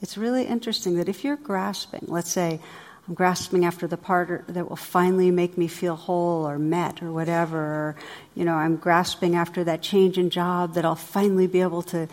It's 0.00 0.16
really 0.16 0.44
interesting 0.44 0.96
that 0.96 1.08
if 1.08 1.24
you're 1.24 1.36
grasping, 1.36 2.04
let's 2.06 2.30
say, 2.30 2.60
I'm 3.08 3.14
grasping 3.14 3.64
after 3.64 3.86
the 3.86 3.96
part 3.96 4.44
that 4.48 4.68
will 4.68 4.76
finally 4.76 5.30
make 5.30 5.58
me 5.58 5.66
feel 5.66 5.96
whole 5.96 6.48
or 6.48 6.58
met 6.58 7.02
or 7.02 7.10
whatever, 7.10 7.58
or, 7.58 7.96
you 8.34 8.44
know, 8.44 8.54
I'm 8.54 8.76
grasping 8.76 9.34
after 9.34 9.64
that 9.64 9.82
change 9.82 10.16
in 10.16 10.30
job 10.30 10.74
that 10.74 10.84
I'll 10.84 10.94
finally 10.94 11.46
be 11.46 11.60
able 11.60 11.82
to 11.82 12.08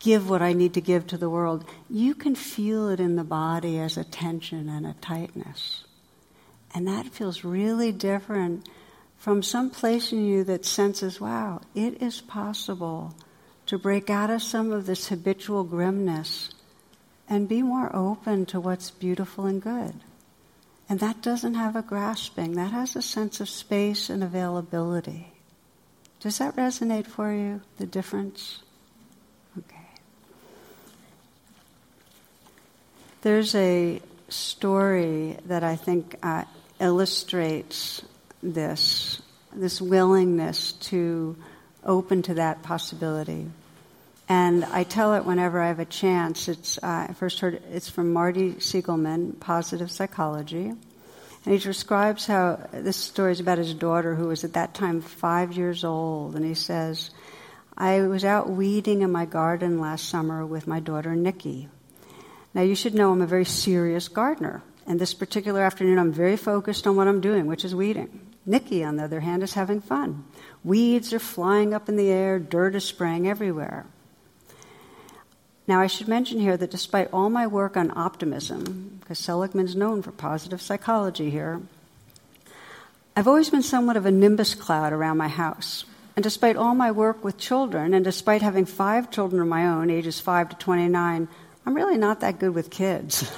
give 0.00 0.28
what 0.28 0.42
I 0.42 0.52
need 0.52 0.74
to 0.74 0.80
give 0.80 1.06
to 1.08 1.18
the 1.18 1.30
world. 1.30 1.64
You 1.88 2.14
can 2.14 2.34
feel 2.34 2.88
it 2.88 3.00
in 3.00 3.16
the 3.16 3.24
body 3.24 3.78
as 3.78 3.96
a 3.96 4.04
tension 4.04 4.68
and 4.68 4.86
a 4.86 4.94
tightness. 5.00 5.84
And 6.74 6.88
that 6.88 7.06
feels 7.06 7.44
really 7.44 7.92
different 7.92 8.68
from 9.18 9.42
some 9.42 9.70
place 9.70 10.12
in 10.12 10.24
you 10.24 10.42
that 10.44 10.64
senses, 10.64 11.20
wow, 11.20 11.60
it 11.74 12.02
is 12.02 12.20
possible 12.22 13.14
to 13.70 13.78
break 13.78 14.10
out 14.10 14.30
of 14.30 14.42
some 14.42 14.72
of 14.72 14.84
this 14.84 15.06
habitual 15.06 15.62
grimness 15.62 16.50
and 17.28 17.48
be 17.48 17.62
more 17.62 17.88
open 17.94 18.44
to 18.44 18.58
what's 18.58 18.90
beautiful 18.90 19.46
and 19.46 19.62
good. 19.62 19.94
And 20.88 20.98
that 20.98 21.22
doesn't 21.22 21.54
have 21.54 21.76
a 21.76 21.82
grasping, 21.82 22.56
that 22.56 22.72
has 22.72 22.96
a 22.96 23.00
sense 23.00 23.40
of 23.40 23.48
space 23.48 24.10
and 24.10 24.24
availability. 24.24 25.28
Does 26.18 26.38
that 26.38 26.56
resonate 26.56 27.06
for 27.06 27.32
you, 27.32 27.60
the 27.78 27.86
difference? 27.86 28.58
Okay. 29.56 29.86
There's 33.22 33.54
a 33.54 34.02
story 34.28 35.36
that 35.46 35.62
I 35.62 35.76
think 35.76 36.16
uh, 36.24 36.42
illustrates 36.80 38.02
this, 38.42 39.22
this 39.54 39.80
willingness 39.80 40.72
to 40.72 41.36
open 41.84 42.22
to 42.22 42.34
that 42.34 42.64
possibility. 42.64 43.46
And 44.30 44.64
I 44.66 44.84
tell 44.84 45.14
it 45.14 45.24
whenever 45.24 45.60
I 45.60 45.66
have 45.66 45.80
a 45.80 45.84
chance. 45.84 46.46
It's, 46.46 46.78
uh, 46.78 47.08
I 47.10 47.14
first 47.14 47.40
heard 47.40 47.60
it's 47.72 47.90
from 47.90 48.12
Marty 48.12 48.60
Seligman, 48.60 49.32
Positive 49.40 49.90
Psychology. 49.90 50.66
And 50.66 50.78
he 51.52 51.58
describes 51.58 52.26
how 52.26 52.60
this 52.72 52.96
story 52.96 53.32
is 53.32 53.40
about 53.40 53.58
his 53.58 53.74
daughter, 53.74 54.14
who 54.14 54.28
was 54.28 54.44
at 54.44 54.52
that 54.52 54.72
time 54.72 55.00
five 55.00 55.54
years 55.54 55.82
old. 55.82 56.36
And 56.36 56.44
he 56.44 56.54
says, 56.54 57.10
I 57.76 58.02
was 58.02 58.24
out 58.24 58.48
weeding 58.48 59.02
in 59.02 59.10
my 59.10 59.24
garden 59.24 59.80
last 59.80 60.08
summer 60.08 60.46
with 60.46 60.68
my 60.68 60.78
daughter, 60.78 61.16
Nikki. 61.16 61.68
Now, 62.54 62.62
you 62.62 62.76
should 62.76 62.94
know 62.94 63.10
I'm 63.10 63.22
a 63.22 63.26
very 63.26 63.44
serious 63.44 64.06
gardener. 64.06 64.62
And 64.86 65.00
this 65.00 65.12
particular 65.12 65.60
afternoon, 65.60 65.98
I'm 65.98 66.12
very 66.12 66.36
focused 66.36 66.86
on 66.86 66.94
what 66.94 67.08
I'm 67.08 67.20
doing, 67.20 67.46
which 67.46 67.64
is 67.64 67.74
weeding. 67.74 68.20
Nikki, 68.46 68.84
on 68.84 68.94
the 68.94 69.02
other 69.02 69.18
hand, 69.18 69.42
is 69.42 69.54
having 69.54 69.80
fun. 69.80 70.24
Weeds 70.62 71.12
are 71.12 71.18
flying 71.18 71.74
up 71.74 71.88
in 71.88 71.96
the 71.96 72.10
air, 72.10 72.38
dirt 72.38 72.76
is 72.76 72.84
spraying 72.84 73.26
everywhere. 73.26 73.86
Now, 75.70 75.80
I 75.80 75.86
should 75.86 76.08
mention 76.08 76.40
here 76.40 76.56
that 76.56 76.72
despite 76.72 77.12
all 77.12 77.30
my 77.30 77.46
work 77.46 77.76
on 77.76 77.96
optimism, 77.96 78.98
because 78.98 79.20
Seligman's 79.20 79.76
known 79.76 80.02
for 80.02 80.10
positive 80.10 80.60
psychology 80.60 81.30
here, 81.30 81.62
I've 83.14 83.28
always 83.28 83.50
been 83.50 83.62
somewhat 83.62 83.96
of 83.96 84.04
a 84.04 84.10
nimbus 84.10 84.56
cloud 84.56 84.92
around 84.92 85.16
my 85.16 85.28
house. 85.28 85.84
And 86.16 86.24
despite 86.24 86.56
all 86.56 86.74
my 86.74 86.90
work 86.90 87.22
with 87.22 87.38
children, 87.38 87.94
and 87.94 88.04
despite 88.04 88.42
having 88.42 88.66
five 88.66 89.12
children 89.12 89.40
of 89.40 89.46
my 89.46 89.68
own, 89.68 89.90
ages 89.90 90.18
5 90.18 90.48
to 90.48 90.56
29, 90.56 91.28
I'm 91.64 91.74
really 91.74 91.98
not 91.98 92.18
that 92.18 92.40
good 92.40 92.52
with 92.52 92.70
kids. 92.70 93.30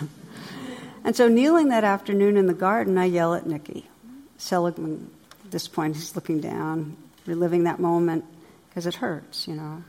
and 1.04 1.14
so, 1.14 1.28
kneeling 1.28 1.68
that 1.68 1.84
afternoon 1.84 2.38
in 2.38 2.46
the 2.46 2.54
garden, 2.54 2.96
I 2.96 3.04
yell 3.04 3.34
at 3.34 3.46
Nikki. 3.46 3.90
Seligman, 4.38 5.10
at 5.44 5.50
this 5.50 5.68
point, 5.68 5.96
he's 5.96 6.16
looking 6.16 6.40
down, 6.40 6.96
reliving 7.26 7.64
that 7.64 7.78
moment, 7.78 8.24
because 8.70 8.86
it 8.86 8.94
hurts, 8.94 9.46
you 9.46 9.54
know. 9.54 9.84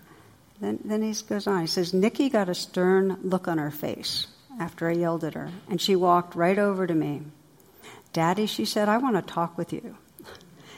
Then, 0.64 0.80
then 0.86 1.02
he 1.02 1.14
goes 1.28 1.46
on. 1.46 1.60
He 1.60 1.68
says, 1.68 1.94
Nikki 1.94 2.30
got 2.30 2.48
a 2.48 2.56
stern 2.56 3.18
look 3.22 3.50
on 3.50 3.58
her 3.58 3.70
face 3.70 4.28
after 4.62 4.88
I 4.88 4.94
yelled 4.94 5.26
at 5.26 5.34
her, 5.34 5.52
and 5.70 5.82
she 5.82 5.94
walked 5.94 6.36
right 6.36 6.58
over 6.58 6.88
to 6.88 6.94
me. 6.94 7.24
Daddy, 8.14 8.46
she 8.46 8.64
said, 8.64 8.88
I 8.88 8.98
want 8.98 9.18
to 9.18 9.22
talk 9.22 9.58
with 9.58 9.74
you. 9.74 9.98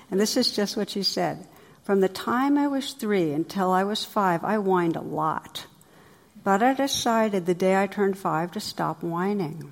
And 0.09 0.19
this 0.19 0.37
is 0.37 0.55
just 0.55 0.75
what 0.75 0.89
she 0.89 1.03
said. 1.03 1.45
From 1.83 1.99
the 1.99 2.09
time 2.09 2.57
I 2.57 2.67
was 2.67 2.93
three 2.93 3.31
until 3.31 3.71
I 3.71 3.83
was 3.83 4.03
five, 4.03 4.43
I 4.43 4.55
whined 4.55 4.95
a 4.95 5.01
lot. 5.01 5.67
But 6.43 6.63
I 6.63 6.73
decided 6.73 7.45
the 7.45 7.53
day 7.53 7.79
I 7.79 7.85
turned 7.85 8.17
five 8.17 8.53
to 8.53 8.59
stop 8.59 9.03
whining. 9.03 9.71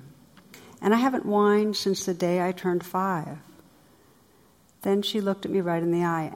And 0.80 0.94
I 0.94 0.98
haven't 0.98 1.26
whined 1.26 1.76
since 1.76 2.04
the 2.04 2.14
day 2.14 2.40
I 2.40 2.52
turned 2.52 2.86
five. 2.86 3.38
Then 4.82 5.02
she 5.02 5.20
looked 5.20 5.44
at 5.44 5.50
me 5.50 5.60
right 5.60 5.82
in 5.82 5.90
the 5.90 6.04
eye 6.04 6.34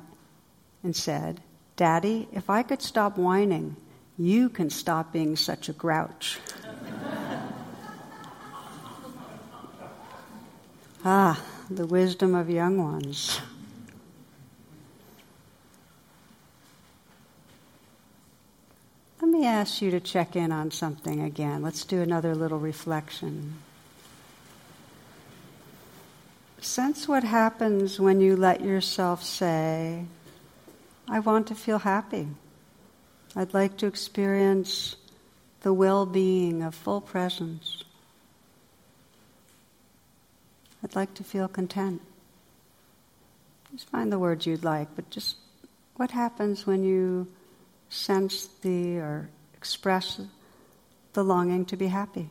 and 0.82 0.96
said, 0.96 1.42
Daddy, 1.78 2.28
if 2.32 2.50
I 2.50 2.62
could 2.64 2.82
stop 2.82 3.16
whining, 3.16 3.76
you 4.18 4.48
can 4.48 4.68
stop 4.68 5.12
being 5.12 5.36
such 5.36 5.68
a 5.68 5.72
grouch. 5.72 6.40
ah, 11.04 11.40
the 11.70 11.86
wisdom 11.86 12.34
of 12.34 12.50
young 12.50 12.82
ones. 12.82 13.40
Let 19.22 19.30
me 19.30 19.46
ask 19.46 19.80
you 19.80 19.92
to 19.92 20.00
check 20.00 20.34
in 20.34 20.50
on 20.50 20.72
something 20.72 21.22
again. 21.22 21.62
Let's 21.62 21.84
do 21.84 22.02
another 22.02 22.34
little 22.34 22.58
reflection. 22.58 23.54
Sense 26.60 27.06
what 27.06 27.22
happens 27.22 28.00
when 28.00 28.20
you 28.20 28.34
let 28.34 28.62
yourself 28.62 29.22
say, 29.22 30.06
I 31.10 31.20
want 31.20 31.46
to 31.46 31.54
feel 31.54 31.78
happy. 31.78 32.28
I'd 33.34 33.54
like 33.54 33.76
to 33.78 33.86
experience 33.86 34.96
the 35.62 35.72
well 35.72 36.06
being 36.06 36.62
of 36.62 36.74
full 36.74 37.00
presence. 37.00 37.84
I'd 40.82 40.94
like 40.94 41.14
to 41.14 41.24
feel 41.24 41.48
content. 41.48 42.02
Just 43.72 43.88
find 43.88 44.12
the 44.12 44.18
words 44.18 44.46
you'd 44.46 44.64
like, 44.64 44.88
but 44.94 45.10
just 45.10 45.36
what 45.96 46.10
happens 46.10 46.66
when 46.66 46.84
you 46.84 47.26
sense 47.88 48.46
the 48.62 48.98
or 48.98 49.28
express 49.54 50.20
the 51.12 51.24
longing 51.24 51.64
to 51.66 51.76
be 51.76 51.88
happy? 51.88 52.28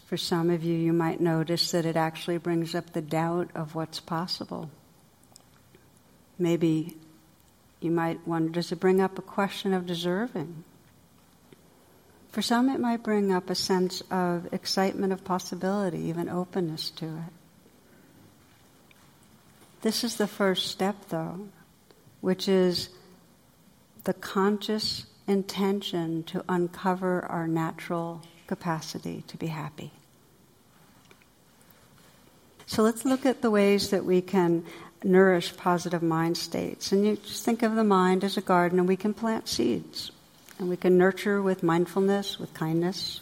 For 0.00 0.16
some 0.16 0.50
of 0.50 0.62
you, 0.62 0.74
you 0.74 0.92
might 0.92 1.20
notice 1.20 1.70
that 1.70 1.86
it 1.86 1.96
actually 1.96 2.38
brings 2.38 2.74
up 2.74 2.92
the 2.92 3.02
doubt 3.02 3.50
of 3.54 3.74
what's 3.74 4.00
possible. 4.00 4.70
Maybe 6.38 6.96
you 7.80 7.90
might 7.90 8.26
wonder 8.26 8.52
does 8.52 8.72
it 8.72 8.80
bring 8.80 9.00
up 9.00 9.18
a 9.18 9.22
question 9.22 9.72
of 9.72 9.86
deserving? 9.86 10.64
For 12.30 12.42
some, 12.42 12.68
it 12.68 12.80
might 12.80 13.02
bring 13.02 13.32
up 13.32 13.48
a 13.48 13.54
sense 13.54 14.02
of 14.10 14.52
excitement 14.52 15.12
of 15.12 15.24
possibility, 15.24 16.00
even 16.00 16.28
openness 16.28 16.90
to 16.90 17.06
it. 17.06 17.32
This 19.80 20.04
is 20.04 20.16
the 20.16 20.26
first 20.26 20.66
step, 20.66 20.96
though, 21.08 21.48
which 22.20 22.48
is 22.48 22.90
the 24.04 24.14
conscious 24.14 25.06
intention 25.26 26.22
to 26.24 26.44
uncover 26.48 27.24
our 27.24 27.48
natural 27.48 28.22
capacity 28.46 29.24
to 29.28 29.36
be 29.36 29.46
happy. 29.48 29.92
So 32.66 32.82
let's 32.82 33.04
look 33.04 33.24
at 33.24 33.42
the 33.42 33.50
ways 33.50 33.90
that 33.90 34.04
we 34.04 34.20
can 34.20 34.64
nourish 35.04 35.56
positive 35.56 36.02
mind 36.02 36.36
states. 36.36 36.90
And 36.90 37.06
you 37.06 37.16
just 37.16 37.44
think 37.44 37.62
of 37.62 37.76
the 37.76 37.84
mind 37.84 38.24
as 38.24 38.36
a 38.36 38.40
garden, 38.40 38.78
and 38.78 38.88
we 38.88 38.96
can 38.96 39.14
plant 39.14 39.48
seeds. 39.48 40.10
And 40.58 40.68
we 40.68 40.76
can 40.76 40.98
nurture 40.98 41.40
with 41.40 41.62
mindfulness, 41.62 42.38
with 42.38 42.52
kindness. 42.54 43.20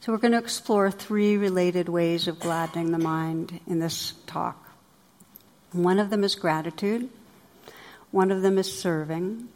So, 0.00 0.12
we're 0.12 0.18
going 0.18 0.32
to 0.32 0.38
explore 0.38 0.90
three 0.90 1.36
related 1.36 1.88
ways 1.88 2.28
of 2.28 2.40
gladdening 2.40 2.92
the 2.92 2.98
mind 2.98 3.60
in 3.66 3.78
this 3.78 4.14
talk. 4.26 4.70
One 5.72 5.98
of 5.98 6.10
them 6.10 6.24
is 6.24 6.34
gratitude, 6.34 7.08
one 8.10 8.30
of 8.30 8.42
them 8.42 8.56
is 8.56 8.78
serving, 8.78 9.48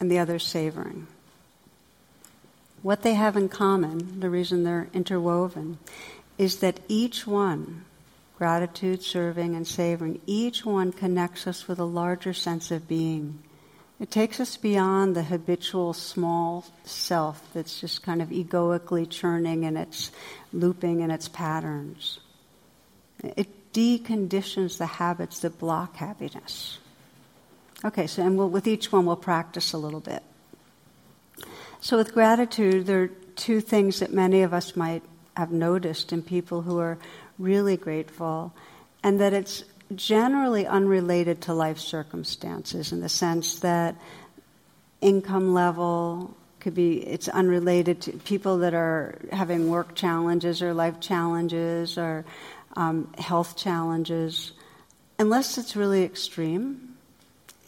and 0.00 0.10
the 0.10 0.18
other 0.18 0.36
is 0.36 0.42
savoring. 0.42 1.06
What 2.88 3.02
they 3.02 3.12
have 3.12 3.36
in 3.36 3.50
common, 3.50 4.20
the 4.20 4.30
reason 4.30 4.64
they're 4.64 4.88
interwoven, 4.94 5.76
is 6.38 6.60
that 6.60 6.80
each 6.88 7.26
one, 7.26 7.84
gratitude, 8.38 9.02
serving, 9.02 9.54
and 9.54 9.66
savoring, 9.66 10.22
each 10.24 10.64
one 10.64 10.92
connects 10.92 11.46
us 11.46 11.68
with 11.68 11.78
a 11.78 11.84
larger 11.84 12.32
sense 12.32 12.70
of 12.70 12.88
being 12.88 13.40
it 14.00 14.10
takes 14.10 14.40
us 14.40 14.56
beyond 14.56 15.14
the 15.14 15.24
habitual 15.24 15.92
small 15.92 16.64
self 16.84 17.46
that's 17.52 17.78
just 17.78 18.02
kind 18.02 18.22
of 18.22 18.32
egoically 18.32 19.04
churning 19.04 19.66
and 19.66 19.76
it's 19.76 20.10
looping 20.54 21.00
in 21.00 21.10
its 21.10 21.28
patterns. 21.28 22.20
It 23.22 23.74
deconditions 23.74 24.78
the 24.78 24.86
habits 24.86 25.40
that 25.40 25.58
block 25.58 25.96
happiness. 25.96 26.78
Okay, 27.84 28.06
so 28.06 28.22
and 28.22 28.38
we'll, 28.38 28.48
with 28.48 28.66
each 28.66 28.90
one 28.90 29.04
we'll 29.04 29.16
practice 29.16 29.74
a 29.74 29.78
little 29.78 30.00
bit. 30.00 30.22
So 31.80 31.96
with 31.96 32.12
gratitude, 32.12 32.86
there 32.86 33.02
are 33.04 33.10
two 33.36 33.60
things 33.60 34.00
that 34.00 34.12
many 34.12 34.42
of 34.42 34.52
us 34.52 34.74
might 34.74 35.02
have 35.36 35.52
noticed 35.52 36.12
in 36.12 36.22
people 36.22 36.62
who 36.62 36.78
are 36.78 36.98
really 37.38 37.76
grateful, 37.76 38.52
and 39.04 39.20
that 39.20 39.32
it's 39.32 39.62
generally 39.94 40.66
unrelated 40.66 41.40
to 41.42 41.54
life 41.54 41.78
circumstances 41.78 42.92
in 42.92 43.00
the 43.00 43.08
sense 43.08 43.60
that 43.60 43.94
income 45.00 45.54
level 45.54 46.36
could 46.58 46.74
be 46.74 46.98
it's 47.06 47.28
unrelated 47.28 48.00
to 48.02 48.12
people 48.12 48.58
that 48.58 48.74
are 48.74 49.16
having 49.30 49.70
work 49.70 49.94
challenges 49.94 50.60
or 50.60 50.74
life 50.74 50.98
challenges 50.98 51.96
or 51.96 52.24
um, 52.76 53.10
health 53.18 53.56
challenges. 53.56 54.50
Unless 55.20 55.56
it's 55.56 55.76
really 55.76 56.02
extreme 56.02 56.96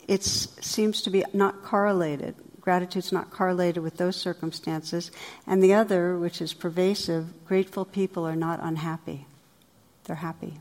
it 0.09 0.25
seems 0.25 1.03
to 1.03 1.11
be 1.11 1.25
not 1.33 1.63
correlated 1.63 2.35
gratitude's 2.71 3.13
not 3.13 3.31
correlated 3.31 3.83
with 3.83 3.97
those 3.97 4.17
circumstances 4.17 5.11
and 5.47 5.63
the 5.63 5.75
other 5.75 6.17
which 6.17 6.41
is 6.41 6.55
pervasive 6.55 7.25
grateful 7.47 7.85
people 7.85 8.25
are 8.27 8.37
not 8.37 8.61
unhappy 8.63 9.27
they're 10.05 10.17
happy 10.17 10.55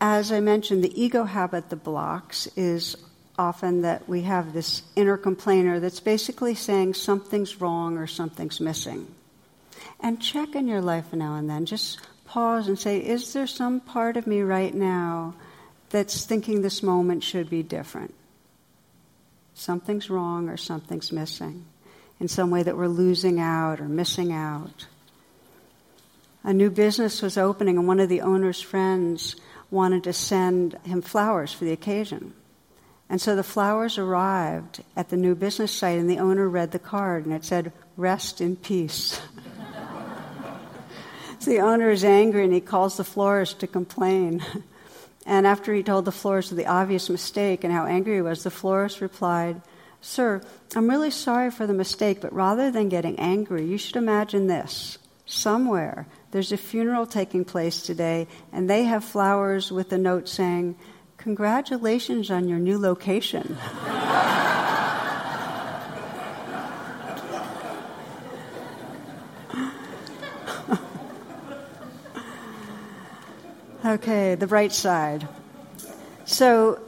as 0.00 0.32
I 0.32 0.40
mentioned, 0.40 0.82
the 0.82 1.00
ego 1.00 1.24
habit 1.24 1.68
that 1.68 1.84
blocks 1.84 2.48
is 2.56 2.96
often 3.38 3.82
that 3.82 4.08
we 4.08 4.22
have 4.22 4.52
this 4.52 4.82
inner 4.96 5.18
complainer 5.18 5.78
that's 5.78 6.00
basically 6.00 6.54
saying 6.54 6.94
something's 6.94 7.60
wrong 7.60 7.98
or 7.98 8.06
something's 8.06 8.60
missing. 8.60 9.14
And 10.00 10.20
check 10.20 10.54
in 10.54 10.66
your 10.66 10.80
life 10.80 11.12
now 11.12 11.36
and 11.36 11.50
then. 11.50 11.66
Just 11.66 12.00
pause 12.24 12.66
and 12.66 12.78
say, 12.78 12.98
is 12.98 13.32
there 13.34 13.46
some 13.46 13.80
part 13.80 14.16
of 14.16 14.26
me 14.26 14.40
right 14.40 14.74
now 14.74 15.34
that's 15.90 16.24
thinking 16.24 16.62
this 16.62 16.82
moment 16.82 17.22
should 17.22 17.50
be 17.50 17.62
different? 17.62 18.14
Something's 19.60 20.08
wrong 20.08 20.48
or 20.48 20.56
something's 20.56 21.12
missing 21.12 21.66
in 22.18 22.28
some 22.28 22.50
way 22.50 22.62
that 22.62 22.78
we're 22.78 22.88
losing 22.88 23.38
out 23.38 23.78
or 23.78 23.90
missing 23.90 24.32
out. 24.32 24.86
A 26.42 26.54
new 26.54 26.70
business 26.70 27.20
was 27.20 27.36
opening, 27.36 27.76
and 27.76 27.86
one 27.86 28.00
of 28.00 28.08
the 28.08 28.22
owner's 28.22 28.62
friends 28.62 29.36
wanted 29.70 30.04
to 30.04 30.14
send 30.14 30.78
him 30.84 31.02
flowers 31.02 31.52
for 31.52 31.66
the 31.66 31.72
occasion. 31.72 32.32
And 33.10 33.20
so 33.20 33.36
the 33.36 33.42
flowers 33.42 33.98
arrived 33.98 34.82
at 34.96 35.10
the 35.10 35.18
new 35.18 35.34
business 35.34 35.72
site, 35.72 35.98
and 35.98 36.08
the 36.08 36.20
owner 36.20 36.48
read 36.48 36.70
the 36.70 36.78
card, 36.78 37.26
and 37.26 37.34
it 37.34 37.44
said, 37.44 37.70
Rest 37.98 38.40
in 38.40 38.56
peace. 38.56 39.20
so 41.38 41.50
the 41.50 41.60
owner 41.60 41.90
is 41.90 42.02
angry, 42.02 42.44
and 42.44 42.54
he 42.54 42.62
calls 42.62 42.96
the 42.96 43.04
florist 43.04 43.60
to 43.60 43.66
complain. 43.66 44.42
And 45.30 45.46
after 45.46 45.72
he 45.72 45.84
told 45.84 46.06
the 46.06 46.12
florist 46.12 46.50
of 46.50 46.56
the 46.56 46.66
obvious 46.66 47.08
mistake 47.08 47.62
and 47.62 47.72
how 47.72 47.86
angry 47.86 48.16
he 48.16 48.20
was, 48.20 48.42
the 48.42 48.50
florist 48.50 49.00
replied, 49.00 49.62
Sir, 50.00 50.42
I'm 50.74 50.90
really 50.90 51.12
sorry 51.12 51.52
for 51.52 51.68
the 51.68 51.72
mistake, 51.72 52.20
but 52.20 52.32
rather 52.32 52.72
than 52.72 52.88
getting 52.88 53.16
angry, 53.16 53.64
you 53.64 53.78
should 53.78 53.94
imagine 53.94 54.48
this. 54.48 54.98
Somewhere 55.26 56.08
there's 56.32 56.50
a 56.50 56.56
funeral 56.56 57.06
taking 57.06 57.44
place 57.44 57.80
today, 57.80 58.26
and 58.52 58.68
they 58.68 58.82
have 58.82 59.04
flowers 59.04 59.70
with 59.70 59.92
a 59.92 59.98
note 59.98 60.28
saying, 60.28 60.74
Congratulations 61.16 62.28
on 62.28 62.48
your 62.48 62.58
new 62.58 62.76
location. 62.76 63.56
okay, 73.90 74.36
the 74.36 74.46
bright 74.46 74.72
side. 74.72 75.26
So, 76.24 76.80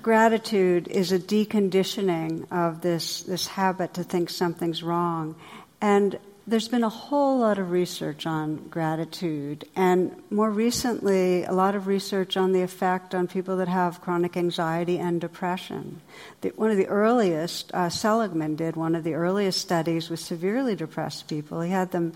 gratitude 0.00 0.88
is 0.88 1.12
a 1.12 1.18
deconditioning 1.18 2.50
of 2.50 2.80
this, 2.80 3.22
this 3.22 3.46
habit 3.46 3.94
to 3.94 4.04
think 4.04 4.30
something's 4.30 4.82
wrong. 4.82 5.34
And 5.80 6.18
there's 6.46 6.68
been 6.68 6.84
a 6.84 6.88
whole 6.88 7.38
lot 7.38 7.58
of 7.58 7.70
research 7.70 8.26
on 8.26 8.68
gratitude, 8.70 9.66
and 9.76 10.16
more 10.30 10.50
recently, 10.50 11.44
a 11.44 11.52
lot 11.52 11.74
of 11.74 11.86
research 11.86 12.36
on 12.36 12.52
the 12.52 12.62
effect 12.62 13.14
on 13.14 13.28
people 13.28 13.58
that 13.58 13.68
have 13.68 14.00
chronic 14.00 14.36
anxiety 14.36 14.98
and 14.98 15.20
depression. 15.20 16.00
The, 16.40 16.48
one 16.50 16.70
of 16.70 16.76
the 16.78 16.88
earliest, 16.88 17.72
uh, 17.74 17.90
Seligman 17.90 18.56
did 18.56 18.74
one 18.74 18.94
of 18.94 19.04
the 19.04 19.14
earliest 19.14 19.60
studies 19.60 20.08
with 20.08 20.18
severely 20.18 20.74
depressed 20.74 21.28
people. 21.28 21.60
He 21.60 21.70
had 21.70 21.92
them 21.92 22.14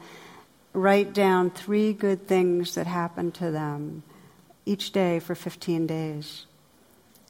write 0.75 1.15
down 1.15 1.51
three 1.51 1.93
good 1.93 2.27
things 2.27 2.75
that 2.75 2.87
happened 2.87 3.35
to 3.35 3.51
them 3.51 4.03
each 4.67 4.93
day 4.93 5.21
for 5.21 5.35
15 5.35 5.87
days. 5.87 6.47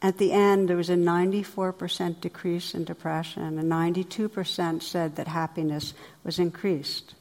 At 0.03 0.19
the 0.19 0.33
end, 0.33 0.69
there 0.69 0.77
was 0.77 0.91
a 0.91 0.97
94% 0.97 2.21
decrease 2.21 2.75
in 2.75 2.85
depression, 2.85 3.59
and 3.59 3.71
92% 3.71 4.83
said 4.83 5.17
that 5.17 5.29
happiness 5.29 5.95
was 6.23 6.39
increased. 6.39 7.15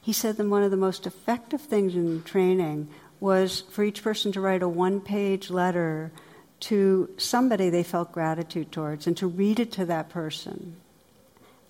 He 0.00 0.12
said 0.12 0.36
that 0.36 0.48
one 0.48 0.62
of 0.62 0.70
the 0.70 0.76
most 0.76 1.06
effective 1.06 1.60
things 1.60 1.94
in 1.94 2.22
training 2.22 2.88
was 3.20 3.62
for 3.70 3.84
each 3.84 4.02
person 4.02 4.32
to 4.32 4.40
write 4.40 4.62
a 4.62 4.68
one 4.68 5.00
page 5.00 5.50
letter 5.50 6.12
to 6.60 7.10
somebody 7.16 7.70
they 7.70 7.82
felt 7.82 8.12
gratitude 8.12 8.70
towards 8.70 9.06
and 9.06 9.16
to 9.16 9.26
read 9.26 9.60
it 9.60 9.72
to 9.72 9.84
that 9.86 10.08
person 10.08 10.76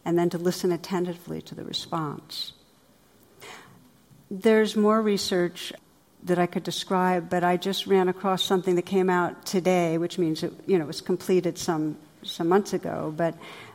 and 0.04 0.18
then 0.18 0.30
to 0.30 0.38
listen 0.38 0.72
attentively 0.72 1.40
to 1.42 1.54
the 1.54 1.64
response. 1.64 2.53
There's 4.30 4.76
more 4.76 5.00
research 5.00 5.72
that 6.24 6.38
I 6.38 6.46
could 6.46 6.62
describe, 6.62 7.28
but 7.28 7.44
I 7.44 7.56
just 7.56 7.86
ran 7.86 8.08
across 8.08 8.42
something 8.42 8.76
that 8.76 8.86
came 8.86 9.10
out 9.10 9.44
today, 9.44 9.98
which 9.98 10.18
means 10.18 10.42
it, 10.42 10.52
you 10.66 10.78
know, 10.78 10.86
was 10.86 11.00
completed 11.02 11.58
some, 11.58 11.98
some 12.22 12.48
months 12.48 12.72
ago. 12.72 13.12
But, 13.14 13.34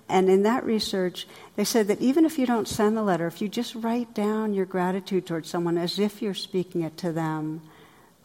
and 0.09 0.29
in 0.29 0.43
that 0.43 0.65
research, 0.65 1.27
they 1.55 1.63
said 1.63 1.87
that 1.87 2.01
even 2.01 2.25
if 2.25 2.39
you 2.39 2.47
don't 2.47 2.67
send 2.67 2.97
the 2.97 3.03
letter, 3.03 3.27
if 3.27 3.41
you 3.41 3.47
just 3.47 3.75
write 3.75 4.15
down 4.15 4.55
your 4.55 4.65
gratitude 4.65 5.27
towards 5.27 5.47
someone 5.47 5.77
as 5.77 5.99
if 5.99 6.21
you're 6.21 6.33
speaking 6.33 6.81
it 6.81 6.97
to 6.97 7.11
them, 7.11 7.61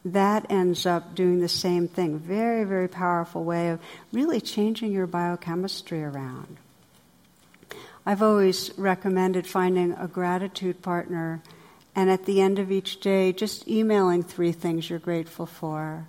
that 0.06 0.46
ends 0.50 0.86
up 0.86 1.14
doing 1.14 1.40
the 1.40 1.48
same 1.48 1.88
thing. 1.88 2.18
Very, 2.18 2.64
very 2.64 2.88
powerful 2.88 3.44
way 3.44 3.68
of 3.70 3.80
really 4.12 4.40
changing 4.40 4.92
your 4.92 5.06
biochemistry 5.06 6.02
around. 6.02 6.56
I've 8.06 8.22
always 8.22 8.70
recommended 8.78 9.46
finding 9.46 9.92
a 9.92 10.06
gratitude 10.06 10.82
partner 10.82 11.42
and 11.96 12.10
at 12.10 12.24
the 12.24 12.40
end 12.40 12.58
of 12.58 12.72
each 12.72 13.00
day, 13.00 13.32
just 13.32 13.68
emailing 13.68 14.22
three 14.22 14.52
things 14.52 14.90
you're 14.90 14.98
grateful 14.98 15.46
for. 15.46 16.06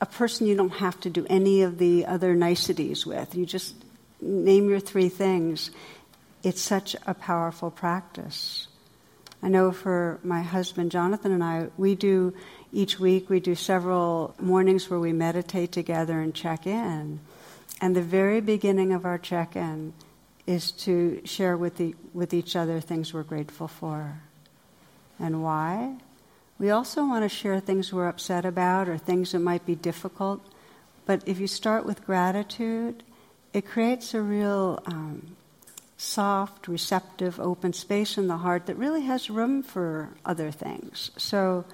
A 0.00 0.06
person 0.06 0.46
you 0.46 0.56
don't 0.56 0.70
have 0.70 0.98
to 1.00 1.10
do 1.10 1.24
any 1.30 1.62
of 1.62 1.78
the 1.78 2.06
other 2.06 2.34
niceties 2.34 3.06
with. 3.06 3.36
You 3.36 3.46
just 3.46 3.76
name 4.20 4.68
your 4.68 4.80
three 4.80 5.08
things. 5.08 5.70
It's 6.42 6.60
such 6.60 6.96
a 7.06 7.14
powerful 7.14 7.70
practice. 7.70 8.66
I 9.40 9.48
know 9.48 9.70
for 9.70 10.18
my 10.24 10.42
husband 10.42 10.90
Jonathan 10.90 11.30
and 11.30 11.44
I, 11.44 11.68
we 11.76 11.94
do 11.94 12.34
each 12.72 12.98
week, 12.98 13.30
we 13.30 13.38
do 13.38 13.54
several 13.54 14.34
mornings 14.40 14.90
where 14.90 15.00
we 15.00 15.12
meditate 15.12 15.70
together 15.70 16.20
and 16.20 16.34
check 16.34 16.66
in. 16.66 17.20
And 17.80 17.94
the 17.94 18.02
very 18.02 18.40
beginning 18.40 18.92
of 18.92 19.04
our 19.04 19.18
check 19.18 19.54
in 19.54 19.92
is 20.46 20.72
to 20.72 21.20
share 21.24 21.56
with, 21.56 21.76
the, 21.76 21.94
with 22.12 22.34
each 22.34 22.56
other 22.56 22.80
things 22.80 23.14
we're 23.14 23.22
grateful 23.22 23.68
for 23.68 24.22
and 25.18 25.42
why. 25.42 25.96
We 26.58 26.70
also 26.70 27.04
want 27.06 27.24
to 27.24 27.28
share 27.28 27.60
things 27.60 27.92
we're 27.92 28.08
upset 28.08 28.44
about 28.44 28.88
or 28.88 28.98
things 28.98 29.32
that 29.32 29.40
might 29.40 29.66
be 29.66 29.74
difficult. 29.74 30.40
But 31.06 31.22
if 31.26 31.40
you 31.40 31.46
start 31.46 31.84
with 31.84 32.06
gratitude, 32.06 33.02
it 33.52 33.66
creates 33.66 34.14
a 34.14 34.20
real 34.20 34.80
um, 34.86 35.36
soft, 35.96 36.68
receptive, 36.68 37.38
open 37.38 37.72
space 37.72 38.16
in 38.16 38.28
the 38.28 38.38
heart 38.38 38.66
that 38.66 38.76
really 38.76 39.02
has 39.02 39.30
room 39.30 39.62
for 39.62 40.10
other 40.24 40.50
things. 40.50 41.10
So, 41.16 41.64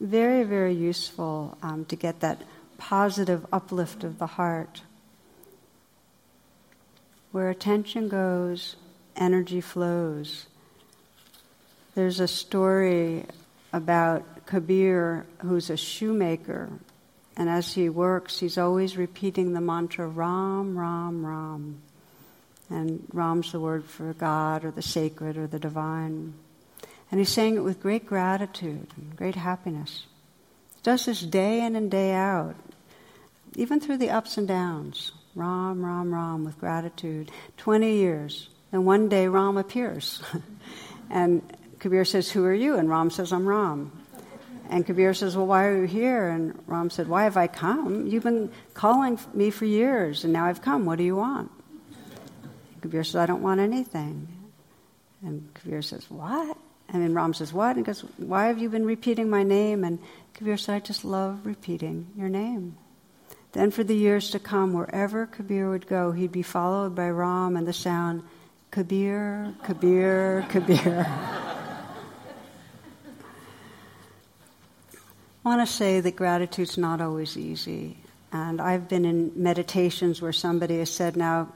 very, 0.00 0.44
very 0.44 0.74
useful 0.74 1.58
um, 1.62 1.84
to 1.86 1.96
get 1.96 2.20
that 2.20 2.42
positive 2.78 3.44
uplift 3.52 4.04
of 4.04 4.18
the 4.18 4.26
heart. 4.26 4.82
Where 7.32 7.50
attention 7.50 8.08
goes, 8.08 8.76
energy 9.16 9.60
flows. 9.60 10.46
There's 11.98 12.20
a 12.20 12.28
story 12.28 13.24
about 13.72 14.46
Kabir, 14.46 15.26
who's 15.40 15.68
a 15.68 15.76
shoemaker, 15.76 16.70
and 17.36 17.48
as 17.48 17.72
he 17.74 17.88
works, 17.88 18.38
he's 18.38 18.56
always 18.56 18.96
repeating 18.96 19.52
the 19.52 19.60
mantra 19.60 20.06
Ram, 20.06 20.78
Ram, 20.78 21.26
Ram. 21.26 21.82
And 22.70 23.04
Ram's 23.12 23.50
the 23.50 23.58
word 23.58 23.84
for 23.84 24.12
God 24.12 24.64
or 24.64 24.70
the 24.70 24.80
sacred 24.80 25.36
or 25.36 25.48
the 25.48 25.58
divine. 25.58 26.34
And 27.10 27.18
he's 27.18 27.30
saying 27.30 27.56
it 27.56 27.64
with 27.64 27.82
great 27.82 28.06
gratitude 28.06 28.86
and 28.96 29.16
great 29.16 29.34
happiness. 29.34 30.06
He 30.76 30.82
does 30.84 31.04
this 31.04 31.22
day 31.22 31.66
in 31.66 31.74
and 31.74 31.90
day 31.90 32.12
out, 32.12 32.54
even 33.56 33.80
through 33.80 33.96
the 33.96 34.10
ups 34.10 34.38
and 34.38 34.46
downs. 34.46 35.10
Ram, 35.34 35.84
Ram, 35.84 36.14
Ram, 36.14 36.44
with 36.44 36.60
gratitude. 36.60 37.32
20 37.56 37.92
years. 37.92 38.50
Then 38.70 38.84
one 38.84 39.08
day 39.08 39.26
Ram 39.26 39.56
appears. 39.56 40.22
and 41.10 41.42
Kabir 41.78 42.04
says, 42.04 42.30
Who 42.30 42.44
are 42.44 42.54
you? 42.54 42.76
And 42.76 42.90
Ram 42.90 43.10
says, 43.10 43.32
I'm 43.32 43.48
Ram. 43.48 43.92
And 44.70 44.84
Kabir 44.84 45.14
says, 45.14 45.36
Well, 45.36 45.46
why 45.46 45.66
are 45.66 45.76
you 45.76 45.86
here? 45.86 46.28
And 46.28 46.58
Ram 46.66 46.90
said, 46.90 47.08
Why 47.08 47.24
have 47.24 47.36
I 47.36 47.46
come? 47.46 48.06
You've 48.06 48.24
been 48.24 48.50
calling 48.74 49.18
me 49.32 49.50
for 49.50 49.64
years, 49.64 50.24
and 50.24 50.32
now 50.32 50.46
I've 50.46 50.62
come. 50.62 50.84
What 50.84 50.98
do 50.98 51.04
you 51.04 51.16
want? 51.16 51.50
Kabir 52.82 53.04
says, 53.04 53.16
I 53.16 53.26
don't 53.26 53.42
want 53.42 53.60
anything. 53.60 54.28
And 55.22 55.52
Kabir 55.54 55.82
says, 55.82 56.10
What? 56.10 56.56
And 56.90 57.02
then 57.02 57.14
Ram 57.14 57.34
says, 57.34 57.52
What? 57.52 57.76
And 57.76 57.84
goes, 57.84 58.00
Why 58.16 58.46
have 58.46 58.58
you 58.58 58.68
been 58.68 58.84
repeating 58.84 59.30
my 59.30 59.42
name? 59.42 59.84
And 59.84 59.98
Kabir 60.34 60.56
said, 60.56 60.74
I 60.74 60.80
just 60.80 61.04
love 61.04 61.46
repeating 61.46 62.08
your 62.16 62.28
name. 62.28 62.76
Then, 63.52 63.70
for 63.70 63.82
the 63.82 63.96
years 63.96 64.30
to 64.32 64.38
come, 64.38 64.74
wherever 64.74 65.26
Kabir 65.26 65.70
would 65.70 65.86
go, 65.86 66.12
he'd 66.12 66.32
be 66.32 66.42
followed 66.42 66.94
by 66.94 67.08
Ram 67.08 67.56
and 67.56 67.66
the 67.66 67.72
sound, 67.72 68.22
Kabir, 68.70 69.54
Kabir, 69.64 70.44
Kabir. 70.50 71.06
want 75.48 75.66
to 75.66 75.74
say 75.74 76.00
that 76.00 76.14
gratitude's 76.14 76.76
not 76.76 77.00
always 77.00 77.34
easy. 77.38 77.96
And 78.32 78.60
I've 78.60 78.86
been 78.86 79.06
in 79.06 79.32
meditations 79.34 80.20
where 80.20 80.32
somebody 80.34 80.78
has 80.78 80.90
said, 80.90 81.16
now 81.16 81.48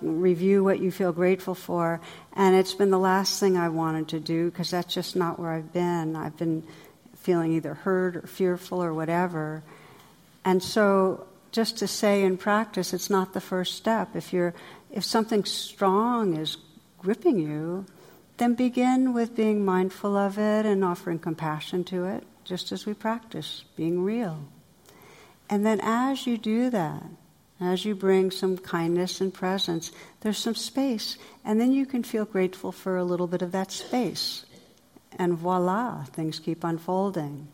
review 0.00 0.62
what 0.62 0.78
you 0.78 0.92
feel 0.92 1.10
grateful 1.10 1.56
for. 1.56 2.00
And 2.34 2.54
it's 2.54 2.74
been 2.74 2.92
the 2.92 2.98
last 2.98 3.40
thing 3.40 3.56
I 3.56 3.68
wanted 3.68 4.06
to 4.10 4.20
do 4.20 4.52
because 4.52 4.70
that's 4.70 4.94
just 4.94 5.16
not 5.16 5.40
where 5.40 5.50
I've 5.50 5.72
been. 5.72 6.14
I've 6.14 6.36
been 6.36 6.62
feeling 7.16 7.52
either 7.54 7.74
hurt 7.74 8.14
or 8.14 8.22
fearful 8.28 8.80
or 8.80 8.94
whatever. 8.94 9.64
And 10.44 10.62
so 10.62 11.26
just 11.50 11.76
to 11.78 11.88
say 11.88 12.22
in 12.22 12.36
practice, 12.36 12.94
it's 12.94 13.10
not 13.10 13.32
the 13.32 13.40
first 13.40 13.74
step. 13.74 14.14
If 14.14 14.32
you're, 14.32 14.54
if 14.92 15.02
something 15.02 15.44
strong 15.44 16.36
is 16.36 16.56
gripping 17.00 17.40
you, 17.40 17.84
then 18.36 18.54
begin 18.54 19.12
with 19.12 19.34
being 19.34 19.64
mindful 19.64 20.16
of 20.16 20.38
it 20.38 20.66
and 20.66 20.84
offering 20.84 21.18
compassion 21.18 21.82
to 21.82 22.04
it 22.04 22.24
just 22.50 22.72
as 22.72 22.84
we 22.84 22.92
practice 22.92 23.62
being 23.76 24.02
real. 24.02 24.42
And 25.48 25.64
then 25.64 25.80
as 25.84 26.26
you 26.26 26.36
do 26.36 26.68
that, 26.70 27.04
as 27.60 27.84
you 27.84 27.94
bring 27.94 28.32
some 28.32 28.58
kindness 28.58 29.20
and 29.20 29.32
presence, 29.32 29.92
there's 30.22 30.36
some 30.36 30.56
space. 30.56 31.16
And 31.44 31.60
then 31.60 31.70
you 31.70 31.86
can 31.86 32.02
feel 32.02 32.24
grateful 32.24 32.72
for 32.72 32.96
a 32.96 33.04
little 33.04 33.28
bit 33.28 33.40
of 33.40 33.52
that 33.52 33.70
space. 33.70 34.44
And 35.16 35.34
voila, 35.34 36.02
things 36.06 36.40
keep 36.40 36.64
unfolding. 36.64 37.46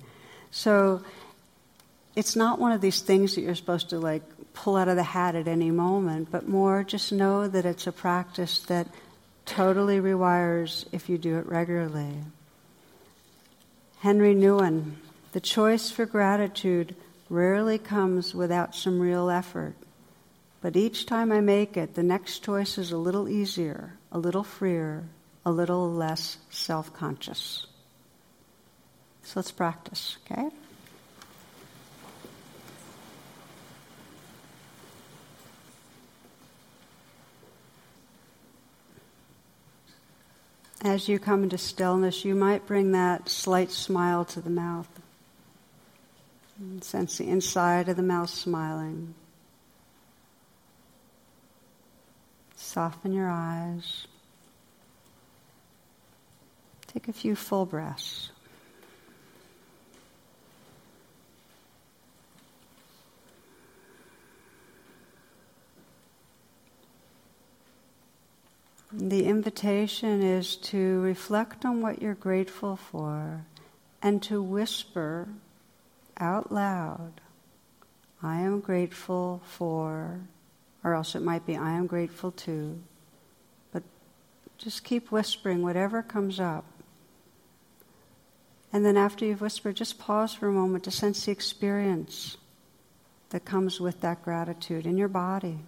So 0.51 1.03
it's 2.15 2.35
not 2.35 2.59
one 2.59 2.73
of 2.73 2.81
these 2.81 3.01
things 3.01 3.35
that 3.35 3.43
you're 3.43 3.55
supposed 3.55 3.91
to 3.91 3.99
like 3.99 4.23
pull 4.55 4.77
out 4.77 4.89
of 4.89 4.97
the 4.97 5.03
hat 5.03 5.35
at 5.35 5.47
any 5.47 5.71
moment, 5.71 6.31
but 6.31 6.49
more 6.49 6.85
just 6.85 7.13
know 7.13 7.47
that 7.49 7.67
it's 7.67 7.87
a 7.87 7.93
practice 7.93 8.61
that 8.61 8.89
totally 9.45 10.01
rewires 10.01 10.87
if 10.91 11.11
you 11.11 11.19
do 11.19 11.37
it 11.37 11.45
regularly. 11.45 12.15
Henri 14.01 14.35
Nouwen, 14.35 14.97
the 15.33 15.41
choice 15.41 15.91
for 15.91 16.05
gratitude 16.05 16.95
rarely 17.31 17.79
comes 17.79 18.35
without 18.35 18.75
some 18.75 19.01
real 19.01 19.31
effort. 19.31 19.75
But 20.61 20.77
each 20.77 21.07
time 21.07 21.33
I 21.33 21.41
make 21.41 21.77
it, 21.77 21.95
the 21.95 22.03
next 22.03 22.41
choice 22.41 22.77
is 22.77 22.93
a 22.93 22.99
little 22.99 23.29
easier, 23.29 23.95
a 24.13 24.19
little 24.19 24.45
freer, 24.45 25.05
a 25.45 25.51
little 25.51 25.91
less 25.91 26.39
self 26.51 26.93
conscious. 26.93 27.67
So 29.23 29.33
let's 29.37 29.51
practice, 29.51 30.19
okay? 30.25 30.51
As 40.87 41.09
you 41.09 41.19
come 41.19 41.43
into 41.43 41.59
stillness, 41.59 42.25
you 42.25 42.37
might 42.37 42.65
bring 42.65 42.93
that 42.93 43.29
slight 43.29 43.73
smile 43.73 44.25
to 44.27 44.41
the 44.41 44.51
mouth. 44.51 44.89
And 46.61 46.85
sense 46.85 47.19
the 47.19 47.29
inside 47.29 47.89
of 47.89 47.97
the 47.97 48.05
mouth 48.05 48.31
smiling. 48.31 49.17
Soften 52.55 53.13
your 53.13 53.29
eyes. 53.29 54.07
Take 56.87 57.09
a 57.09 57.13
few 57.13 57.35
full 57.35 57.67
breaths. 57.67 58.31
The 68.93 69.25
invitation 69.25 70.23
is 70.23 70.57
to 70.57 71.01
reflect 71.01 71.65
on 71.65 71.83
what 71.83 72.01
you're 72.01 72.15
grateful 72.15 72.77
for 72.77 73.45
and 74.01 74.23
to 74.25 74.41
whisper 74.41 75.29
out 76.19 76.53
loud, 76.53 77.21
I 78.23 78.41
am 78.41 78.61
grateful 78.61 79.43
for, 79.45 80.21
or 80.85 80.95
else 80.95 81.15
it 81.15 81.23
might 81.23 81.45
be, 81.45 81.57
I 81.57 81.73
am 81.73 81.87
grateful 81.87 82.31
to. 82.33 82.81
But 83.73 83.83
just 84.57 84.85
keep 84.85 85.11
whispering 85.11 85.63
whatever 85.63 86.03
comes 86.03 86.41
up. 86.41 86.65
And 88.73 88.85
then 88.85 88.97
after 88.97 89.25
you've 89.25 89.41
whispered, 89.41 89.77
just 89.77 89.99
pause 89.99 90.33
for 90.33 90.49
a 90.49 90.53
moment 90.53 90.85
to 90.85 90.91
sense 90.91 91.25
the 91.25 91.33
experience 91.33 92.37
that 93.31 93.45
comes 93.45 93.81
with 93.81 94.01
that 94.03 94.23
gratitude 94.23 94.87
in 94.87 94.97
your 94.97 95.09
body. 95.09 95.59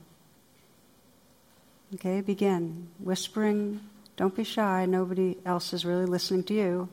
Okay, 1.94 2.20
begin 2.20 2.88
whispering. 2.98 3.80
Don't 4.16 4.34
be 4.34 4.44
shy. 4.44 4.84
Nobody 4.84 5.38
else 5.46 5.72
is 5.72 5.84
really 5.86 6.04
listening 6.06 6.44
to 6.44 6.54
you. 6.54 6.88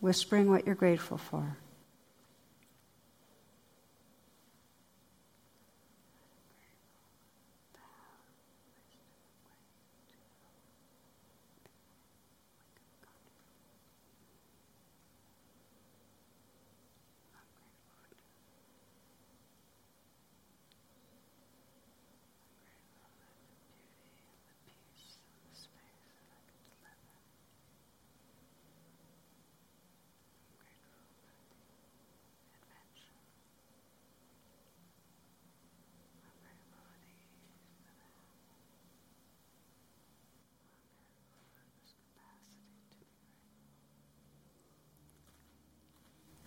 whispering 0.00 0.50
what 0.50 0.66
you're 0.66 0.74
grateful 0.74 1.18
for. 1.18 1.56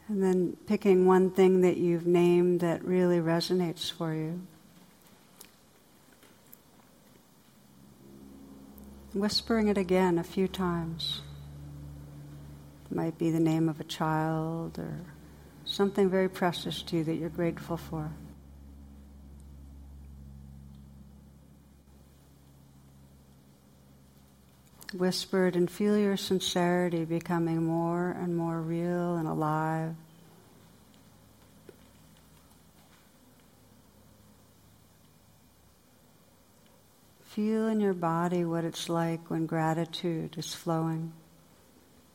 And 0.09 0.23
then 0.23 0.57
picking 0.65 1.05
one 1.05 1.29
thing 1.29 1.61
that 1.61 1.77
you've 1.77 2.07
named 2.07 2.61
that 2.61 2.83
really 2.83 3.19
resonates 3.19 3.91
for 3.91 4.11
you. 4.13 4.41
Whispering 9.13 9.67
it 9.67 9.77
again 9.77 10.17
a 10.17 10.23
few 10.23 10.47
times. 10.47 11.21
It 12.89 12.95
might 12.95 13.19
be 13.19 13.29
the 13.29 13.39
name 13.39 13.69
of 13.69 13.79
a 13.79 13.83
child 13.83 14.79
or 14.79 14.99
something 15.65 16.09
very 16.09 16.27
precious 16.27 16.81
to 16.83 16.97
you 16.97 17.03
that 17.03 17.15
you're 17.15 17.29
grateful 17.29 17.77
for. 17.77 18.09
Whispered 24.93 25.55
and 25.55 25.69
feel 25.69 25.97
your 25.97 26.17
sincerity 26.17 27.05
becoming 27.05 27.63
more 27.63 28.11
and 28.11 28.35
more 28.35 28.59
real 28.59 29.15
and 29.15 29.27
alive. 29.27 29.95
Feel 37.23 37.67
in 37.67 37.79
your 37.79 37.93
body 37.93 38.43
what 38.43 38.65
it's 38.65 38.89
like 38.89 39.29
when 39.29 39.45
gratitude 39.45 40.35
is 40.37 40.53
flowing, 40.53 41.13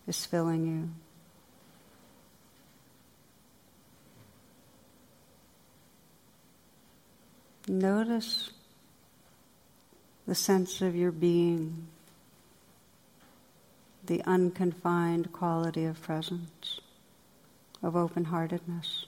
is 0.09 0.27
filling 0.27 0.67
you. 0.67 0.91
Notice 7.73 8.51
the 10.27 10.35
sense 10.35 10.83
of 10.83 10.95
your 10.95 11.13
being 11.13 11.87
the 14.07 14.23
unconfined 14.25 15.33
quality 15.33 15.85
of 15.85 16.01
presence, 16.03 16.81
of 17.83 17.97
open 17.97 18.25
heartedness. 18.25 19.07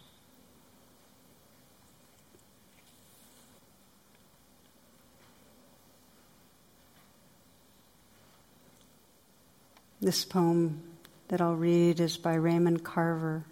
This 10.01 10.25
poem 10.25 10.83
that 11.29 11.41
I'll 11.41 11.57
read 11.57 12.01
is 12.01 12.17
by 12.17 12.35
Raymond 12.35 12.85
Carver. 12.85 13.45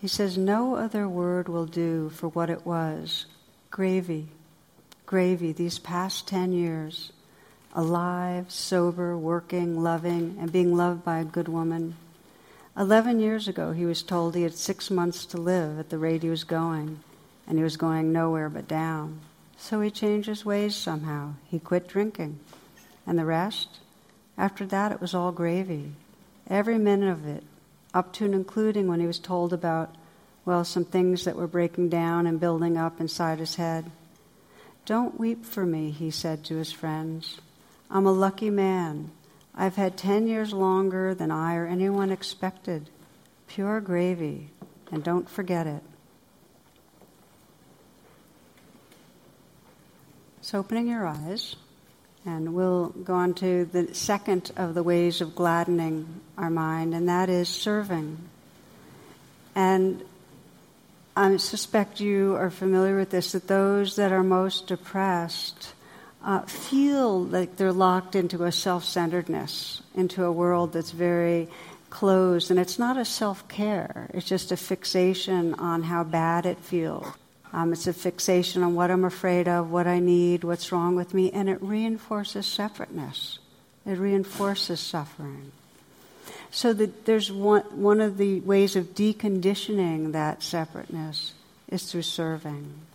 He 0.00 0.08
says, 0.08 0.38
No 0.38 0.76
other 0.76 1.08
word 1.08 1.48
will 1.48 1.66
do 1.66 2.10
for 2.10 2.28
what 2.28 2.50
it 2.50 2.64
was 2.64 3.26
gravy, 3.70 4.28
gravy, 5.04 5.52
these 5.52 5.78
past 5.78 6.28
10 6.28 6.52
years 6.52 7.12
alive, 7.76 8.50
sober, 8.50 9.18
working, 9.18 9.82
loving, 9.82 10.34
and 10.40 10.50
being 10.50 10.74
loved 10.74 11.04
by 11.04 11.18
a 11.18 11.24
good 11.24 11.46
woman. 11.46 11.94
Eleven 12.74 13.20
years 13.20 13.46
ago, 13.46 13.72
he 13.72 13.84
was 13.84 14.02
told 14.02 14.34
he 14.34 14.42
had 14.42 14.54
six 14.54 14.90
months 14.90 15.26
to 15.26 15.36
live 15.36 15.78
at 15.78 15.90
the 15.90 15.98
rate 15.98 16.22
he 16.22 16.30
was 16.30 16.42
going, 16.42 16.98
and 17.46 17.58
he 17.58 17.62
was 17.62 17.76
going 17.76 18.12
nowhere 18.12 18.48
but 18.48 18.66
down. 18.66 19.20
So 19.58 19.82
he 19.82 19.90
changed 19.90 20.26
his 20.26 20.44
ways 20.44 20.74
somehow. 20.74 21.34
He 21.44 21.58
quit 21.58 21.86
drinking. 21.86 22.40
And 23.06 23.18
the 23.18 23.26
rest? 23.26 23.78
After 24.38 24.64
that, 24.66 24.92
it 24.92 25.00
was 25.00 25.14
all 25.14 25.30
gravy. 25.30 25.92
Every 26.48 26.78
minute 26.78 27.10
of 27.10 27.26
it, 27.26 27.44
up 27.92 28.12
to 28.14 28.24
and 28.24 28.34
including 28.34 28.88
when 28.88 29.00
he 29.00 29.06
was 29.06 29.18
told 29.18 29.52
about, 29.52 29.94
well, 30.46 30.64
some 30.64 30.84
things 30.84 31.24
that 31.24 31.36
were 31.36 31.46
breaking 31.46 31.90
down 31.90 32.26
and 32.26 32.40
building 32.40 32.76
up 32.78 33.00
inside 33.00 33.38
his 33.38 33.56
head. 33.56 33.90
Don't 34.86 35.20
weep 35.20 35.44
for 35.44 35.66
me, 35.66 35.90
he 35.90 36.10
said 36.10 36.44
to 36.44 36.56
his 36.56 36.72
friends. 36.72 37.38
I'm 37.90 38.06
a 38.06 38.12
lucky 38.12 38.50
man. 38.50 39.10
I've 39.54 39.76
had 39.76 39.96
10 39.96 40.26
years 40.26 40.52
longer 40.52 41.14
than 41.14 41.30
I 41.30 41.56
or 41.56 41.66
anyone 41.66 42.10
expected. 42.10 42.90
Pure 43.46 43.80
gravy, 43.82 44.50
and 44.90 45.02
don't 45.02 45.28
forget 45.28 45.66
it. 45.66 45.82
So, 50.42 50.58
opening 50.58 50.88
your 50.88 51.06
eyes, 51.06 51.56
and 52.24 52.54
we'll 52.54 52.90
go 52.90 53.14
on 53.14 53.34
to 53.34 53.64
the 53.64 53.94
second 53.94 54.52
of 54.56 54.74
the 54.74 54.82
ways 54.82 55.20
of 55.20 55.34
gladdening 55.34 56.20
our 56.36 56.50
mind, 56.50 56.94
and 56.94 57.08
that 57.08 57.28
is 57.28 57.48
serving. 57.48 58.18
And 59.54 60.02
I 61.16 61.36
suspect 61.38 61.98
you 61.98 62.34
are 62.36 62.50
familiar 62.50 62.96
with 62.96 63.10
this 63.10 63.32
that 63.32 63.48
those 63.48 63.96
that 63.96 64.12
are 64.12 64.22
most 64.22 64.66
depressed 64.66 65.72
uh, 66.26 66.40
feel 66.40 67.22
like 67.24 67.56
they're 67.56 67.72
locked 67.72 68.16
into 68.16 68.44
a 68.44 68.52
self 68.52 68.84
centeredness, 68.84 69.80
into 69.94 70.24
a 70.24 70.32
world 70.32 70.72
that's 70.72 70.90
very 70.90 71.48
closed. 71.88 72.50
And 72.50 72.58
it's 72.58 72.78
not 72.80 72.98
a 72.98 73.04
self 73.04 73.46
care, 73.48 74.10
it's 74.12 74.26
just 74.26 74.50
a 74.50 74.56
fixation 74.56 75.54
on 75.54 75.84
how 75.84 76.02
bad 76.02 76.44
it 76.44 76.58
feels. 76.58 77.06
Um, 77.52 77.72
it's 77.72 77.86
a 77.86 77.92
fixation 77.92 78.64
on 78.64 78.74
what 78.74 78.90
I'm 78.90 79.04
afraid 79.04 79.46
of, 79.46 79.70
what 79.70 79.86
I 79.86 80.00
need, 80.00 80.42
what's 80.42 80.72
wrong 80.72 80.96
with 80.96 81.14
me, 81.14 81.30
and 81.30 81.48
it 81.48 81.62
reinforces 81.62 82.44
separateness. 82.44 83.38
It 83.86 83.96
reinforces 83.96 84.80
suffering. 84.80 85.52
So 86.50 86.72
that 86.72 87.06
there's 87.06 87.30
one, 87.30 87.62
one 87.80 88.00
of 88.00 88.18
the 88.18 88.40
ways 88.40 88.74
of 88.74 88.94
deconditioning 88.96 90.10
that 90.12 90.42
separateness 90.42 91.34
is 91.68 91.90
through 91.90 92.02
serving. 92.02 92.85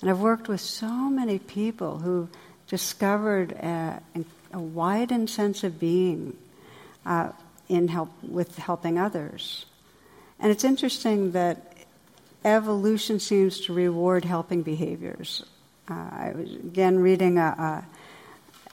And 0.00 0.10
I've 0.10 0.20
worked 0.20 0.48
with 0.48 0.60
so 0.60 0.88
many 0.88 1.38
people 1.38 1.98
who 1.98 2.28
discovered 2.66 3.52
a, 3.52 4.00
a 4.52 4.58
widened 4.58 5.28
sense 5.28 5.64
of 5.64 5.78
being 5.78 6.36
uh, 7.04 7.30
in 7.68 7.88
help 7.88 8.10
with 8.22 8.56
helping 8.56 8.98
others. 8.98 9.66
And 10.38 10.50
it's 10.50 10.64
interesting 10.64 11.32
that 11.32 11.74
evolution 12.44 13.20
seems 13.20 13.60
to 13.62 13.72
reward 13.74 14.24
helping 14.24 14.62
behaviors. 14.62 15.44
Uh, 15.88 15.94
I 15.94 16.32
was 16.34 16.50
again 16.54 16.98
reading 16.98 17.38
a, 17.38 17.84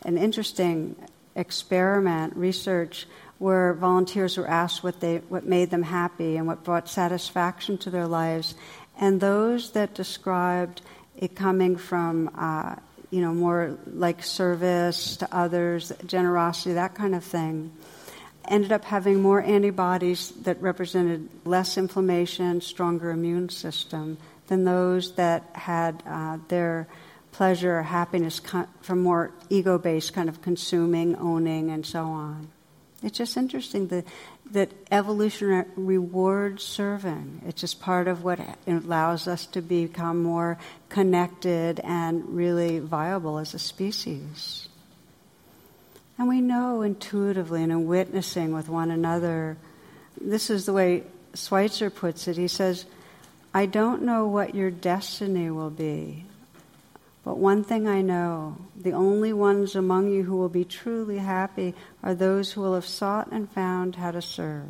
a, 0.04 0.08
an 0.08 0.18
interesting 0.18 0.96
experiment 1.36 2.36
research 2.38 3.06
where 3.40 3.74
volunteers 3.74 4.38
were 4.38 4.48
asked 4.48 4.84
what 4.84 5.00
they 5.00 5.18
what 5.30 5.46
made 5.46 5.70
them 5.70 5.84
happy 5.84 6.38
and 6.38 6.48
what 6.48 6.64
brought 6.64 6.88
satisfaction 6.90 7.78
to 7.78 7.90
their 7.90 8.08
lives, 8.08 8.56
and 9.00 9.20
those 9.20 9.72
that 9.72 9.94
described 9.94 10.82
it 11.18 11.36
coming 11.36 11.76
from, 11.78 12.30
uh, 12.38 12.76
you 13.10 13.22
know, 13.22 13.34
more 13.34 13.78
like 13.88 14.24
service 14.24 15.18
to 15.18 15.28
others, 15.36 15.92
generosity, 16.06 16.74
that 16.74 16.96
kind 16.96 17.16
of 17.16 17.24
thing. 17.24 17.72
Ended 18.48 18.72
up 18.72 18.86
having 18.86 19.22
more 19.22 19.42
antibodies 19.42 20.32
that 20.44 20.62
represented 20.62 21.28
less 21.44 21.78
inflammation, 21.78 22.62
stronger 22.62 23.12
immune 23.12 23.50
system 23.50 24.18
than 24.48 24.64
those 24.64 25.14
that 25.16 25.44
had 25.54 26.02
uh, 26.06 26.38
their 26.48 26.88
pleasure 27.34 27.80
or 27.80 27.84
happiness 27.84 28.42
from 28.82 29.02
more 29.02 29.32
ego 29.50 29.78
based 29.78 30.14
kind 30.14 30.30
of 30.30 30.42
consuming, 30.42 31.16
owning, 31.18 31.70
and 31.72 31.86
so 31.86 32.04
on. 32.04 32.48
It's 33.04 33.18
just 33.18 33.38
interesting 33.38 33.88
that, 33.88 34.06
that 34.52 34.72
evolution 34.92 35.66
rewards 35.76 36.64
serving. 36.64 37.42
It's 37.46 37.62
just 37.62 37.80
part 37.80 38.08
of 38.08 38.24
what 38.24 38.40
allows 38.68 39.28
us 39.28 39.46
to 39.48 39.62
become 39.62 40.24
more 40.24 40.58
connected 40.90 41.80
and 41.84 42.24
really 42.30 42.80
viable 42.80 43.38
as 43.38 43.54
a 43.54 43.60
species. 43.60 44.68
And 46.18 46.28
we 46.28 46.42
know 46.42 46.82
intuitively 46.82 47.64
and 47.64 47.72
in 47.72 47.88
witnessing 47.88 48.54
with 48.54 48.70
one 48.70 48.90
another, 48.90 49.58
this 50.20 50.50
is 50.50 50.66
the 50.66 50.74
way 50.74 51.04
Schweitzer 51.36 51.90
puts 51.90 52.28
it. 52.28 52.38
He 52.38 52.48
says, 52.48 52.86
I 53.54 53.66
don't 53.66 54.02
know 54.02 54.28
what 54.28 54.56
your 54.56 54.72
destiny 54.72 55.52
will 55.52 55.70
be, 55.70 56.26
But 57.28 57.40
one 57.40 57.66
thing 57.66 57.90
I 57.90 58.02
know 58.02 58.56
the 58.74 58.94
only 58.94 59.34
ones 59.34 59.76
among 59.76 60.08
you 60.12 60.24
who 60.24 60.38
will 60.38 60.48
be 60.48 60.64
truly 60.64 61.18
happy 61.18 61.76
are 62.02 62.16
those 62.16 62.54
who 62.54 62.62
will 62.62 62.74
have 62.74 62.86
sought 62.86 63.34
and 63.34 63.52
found 63.52 63.98
how 63.98 64.12
to 64.12 64.22
serve. 64.22 64.70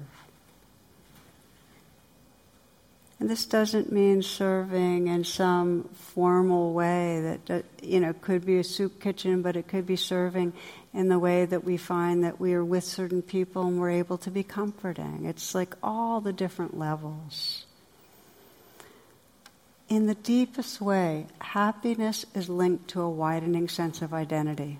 And 3.19 3.29
this 3.29 3.45
doesn't 3.45 3.91
mean 3.91 4.23
serving 4.23 5.05
in 5.05 5.23
some 5.23 5.87
formal 5.93 6.73
way 6.73 7.37
that, 7.47 7.65
you 7.83 7.99
know, 7.99 8.13
could 8.13 8.43
be 8.43 8.57
a 8.57 8.63
soup 8.63 8.99
kitchen, 8.99 9.43
but 9.43 9.55
it 9.55 9.67
could 9.67 9.85
be 9.85 9.95
serving 9.95 10.51
in 10.95 11.09
the 11.09 11.19
way 11.19 11.45
that 11.45 11.63
we 11.63 11.77
find 11.77 12.23
that 12.23 12.39
we 12.39 12.55
are 12.55 12.65
with 12.65 12.85
certain 12.85 13.21
people 13.21 13.67
and 13.67 13.79
we're 13.79 13.91
able 13.91 14.17
to 14.17 14.31
be 14.31 14.41
comforting. 14.41 15.25
It's 15.25 15.53
like 15.53 15.75
all 15.83 16.21
the 16.21 16.33
different 16.33 16.75
levels. 16.75 17.66
In 19.89 20.06
the 20.06 20.15
deepest 20.15 20.82
way, 20.82 21.28
happiness 21.39 22.26
is 22.36 22.50
linked 22.50 22.89
to 22.89 23.02
a 23.02 23.10
widening 23.10 23.69
sense 23.69 24.02
of 24.02 24.13
identity. 24.13 24.80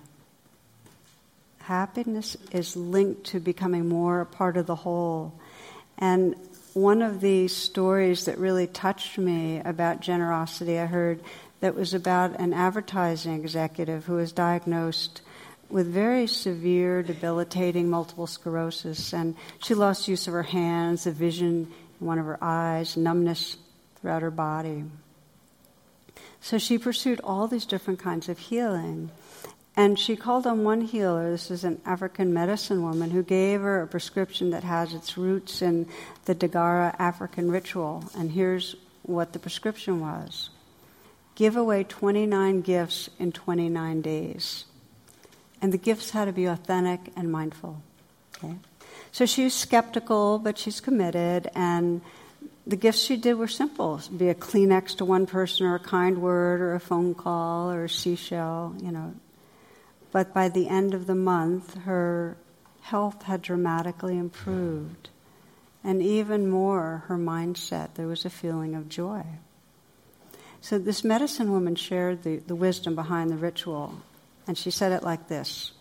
Happiness 1.60 2.36
is 2.52 2.76
linked 2.76 3.24
to 3.24 3.40
becoming 3.40 3.88
more 3.88 4.20
a 4.20 4.26
part 4.26 4.58
of 4.58 4.66
the 4.66 4.74
whole. 4.74 5.32
And 5.96 6.34
one 6.74 7.00
of 7.00 7.22
the 7.22 7.48
stories 7.48 8.26
that 8.26 8.36
really 8.36 8.66
touched 8.66 9.16
me 9.16 9.60
about 9.64 10.00
generosity 10.00 10.78
I 10.78 10.84
heard 10.84 11.22
that 11.60 11.74
was 11.74 11.94
about 11.94 12.38
an 12.38 12.52
advertising 12.52 13.40
executive 13.40 14.04
who 14.04 14.14
was 14.14 14.30
diagnosed 14.32 15.22
with 15.70 15.86
very 15.86 16.26
severe, 16.26 17.02
debilitating 17.02 17.88
multiple 17.88 18.26
sclerosis. 18.26 19.14
And 19.14 19.36
she 19.58 19.74
lost 19.74 20.06
use 20.06 20.26
of 20.26 20.34
her 20.34 20.42
hands, 20.42 21.04
the 21.04 21.12
vision 21.12 21.72
in 21.98 22.06
one 22.06 22.18
of 22.18 22.26
her 22.26 22.42
eyes, 22.42 22.96
numbness 22.96 23.56
throughout 24.00 24.22
her 24.22 24.30
body. 24.30 24.84
So 26.40 26.58
she 26.58 26.78
pursued 26.78 27.20
all 27.22 27.48
these 27.48 27.66
different 27.66 27.98
kinds 27.98 28.28
of 28.28 28.38
healing. 28.38 29.10
And 29.76 29.98
she 29.98 30.16
called 30.16 30.46
on 30.46 30.64
one 30.64 30.80
healer, 30.80 31.30
this 31.30 31.50
is 31.50 31.62
an 31.62 31.80
African 31.86 32.32
medicine 32.32 32.82
woman, 32.82 33.10
who 33.10 33.22
gave 33.22 33.60
her 33.60 33.82
a 33.82 33.86
prescription 33.86 34.50
that 34.50 34.64
has 34.64 34.92
its 34.92 35.16
roots 35.16 35.62
in 35.62 35.86
the 36.24 36.34
Dagara 36.34 36.96
African 36.98 37.50
ritual. 37.50 38.04
And 38.16 38.32
here's 38.32 38.74
what 39.02 39.32
the 39.32 39.38
prescription 39.38 40.00
was 40.00 40.50
give 41.36 41.56
away 41.56 41.84
29 41.84 42.62
gifts 42.62 43.08
in 43.20 43.30
29 43.30 44.02
days. 44.02 44.64
And 45.62 45.72
the 45.72 45.78
gifts 45.78 46.10
had 46.10 46.24
to 46.24 46.32
be 46.32 46.46
authentic 46.46 47.12
and 47.16 47.30
mindful. 47.30 47.80
Okay? 48.36 48.56
So 49.12 49.26
she's 49.26 49.54
skeptical, 49.54 50.40
but 50.40 50.58
she's 50.58 50.80
committed. 50.80 51.48
And 51.54 52.00
the 52.68 52.76
gifts 52.76 53.00
she 53.00 53.16
did 53.16 53.34
were 53.34 53.48
simple 53.48 54.00
be 54.14 54.28
a 54.28 54.34
Kleenex 54.34 54.98
to 54.98 55.04
one 55.06 55.26
person, 55.26 55.66
or 55.66 55.76
a 55.76 55.80
kind 55.80 56.18
word, 56.18 56.60
or 56.60 56.74
a 56.74 56.80
phone 56.80 57.14
call, 57.14 57.70
or 57.70 57.84
a 57.84 57.88
seashell, 57.88 58.76
you 58.82 58.92
know, 58.92 59.14
but 60.12 60.34
by 60.34 60.50
the 60.50 60.68
end 60.68 60.92
of 60.92 61.06
the 61.06 61.14
month, 61.14 61.78
her 61.82 62.36
health 62.82 63.22
had 63.22 63.40
dramatically 63.40 64.18
improved. 64.18 65.08
And 65.82 66.02
even 66.02 66.48
more, 66.48 67.04
her 67.06 67.16
mindset, 67.16 67.94
there 67.94 68.06
was 68.06 68.24
a 68.24 68.30
feeling 68.30 68.74
of 68.74 68.88
joy. 68.88 69.24
So 70.60 70.78
this 70.78 71.04
medicine 71.04 71.50
woman 71.50 71.74
shared 71.76 72.22
the, 72.22 72.36
the 72.38 72.56
wisdom 72.56 72.94
behind 72.94 73.30
the 73.30 73.36
ritual, 73.36 73.94
and 74.46 74.58
she 74.58 74.70
said 74.70 74.92
it 74.92 75.02
like 75.02 75.28
this 75.28 75.72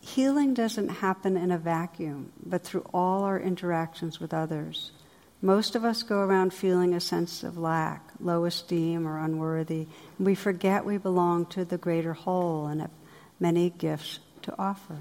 Healing 0.00 0.54
doesn't 0.54 0.88
happen 0.88 1.36
in 1.36 1.50
a 1.50 1.58
vacuum, 1.58 2.32
but 2.42 2.62
through 2.62 2.86
all 2.94 3.24
our 3.24 3.38
interactions 3.38 4.18
with 4.18 4.32
others. 4.32 4.92
Most 5.40 5.76
of 5.76 5.84
us 5.84 6.02
go 6.02 6.18
around 6.18 6.52
feeling 6.52 6.94
a 6.94 7.00
sense 7.00 7.44
of 7.44 7.56
lack, 7.56 8.02
low 8.20 8.44
esteem, 8.44 9.06
or 9.06 9.18
unworthy. 9.18 9.86
We 10.18 10.34
forget 10.34 10.84
we 10.84 10.98
belong 10.98 11.46
to 11.46 11.64
the 11.64 11.78
greater 11.78 12.12
whole 12.12 12.66
and 12.66 12.80
have 12.80 12.90
many 13.38 13.70
gifts 13.70 14.18
to 14.42 14.54
offer. 14.58 14.96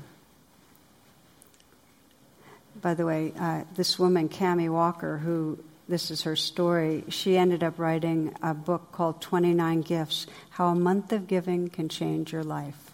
By 2.80 2.94
the 2.94 3.06
way, 3.06 3.34
uh, 3.40 3.64
this 3.76 3.98
woman, 3.98 4.30
Cami 4.30 4.70
Walker, 4.70 5.18
who 5.18 5.58
this 5.90 6.12
is 6.12 6.24
her 6.24 6.36
story, 6.36 7.06
she 7.10 7.38
ended 7.38 7.64
up 7.64 7.80
writing 7.80 8.36
a 8.42 8.54
book 8.54 8.92
called 8.92 9.22
29 9.22 9.82
Gifts 9.82 10.28
How 10.52 10.68
a 10.68 10.76
Month 10.76 11.14
of 11.14 11.28
Giving 11.28 11.70
Can 11.70 11.90
Change 11.90 12.34
Your 12.34 12.44
Life. 12.44 12.92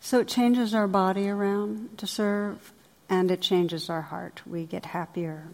So 0.00 0.18
it 0.18 0.28
changes 0.28 0.74
our 0.74 0.88
body 0.88 1.28
around 1.28 1.96
to 1.98 2.06
serve, 2.06 2.72
and 3.10 3.30
it 3.30 3.42
changes 3.42 3.90
our 3.90 4.00
heart. 4.00 4.40
We 4.46 4.64
get 4.64 4.86
happier. 4.86 5.48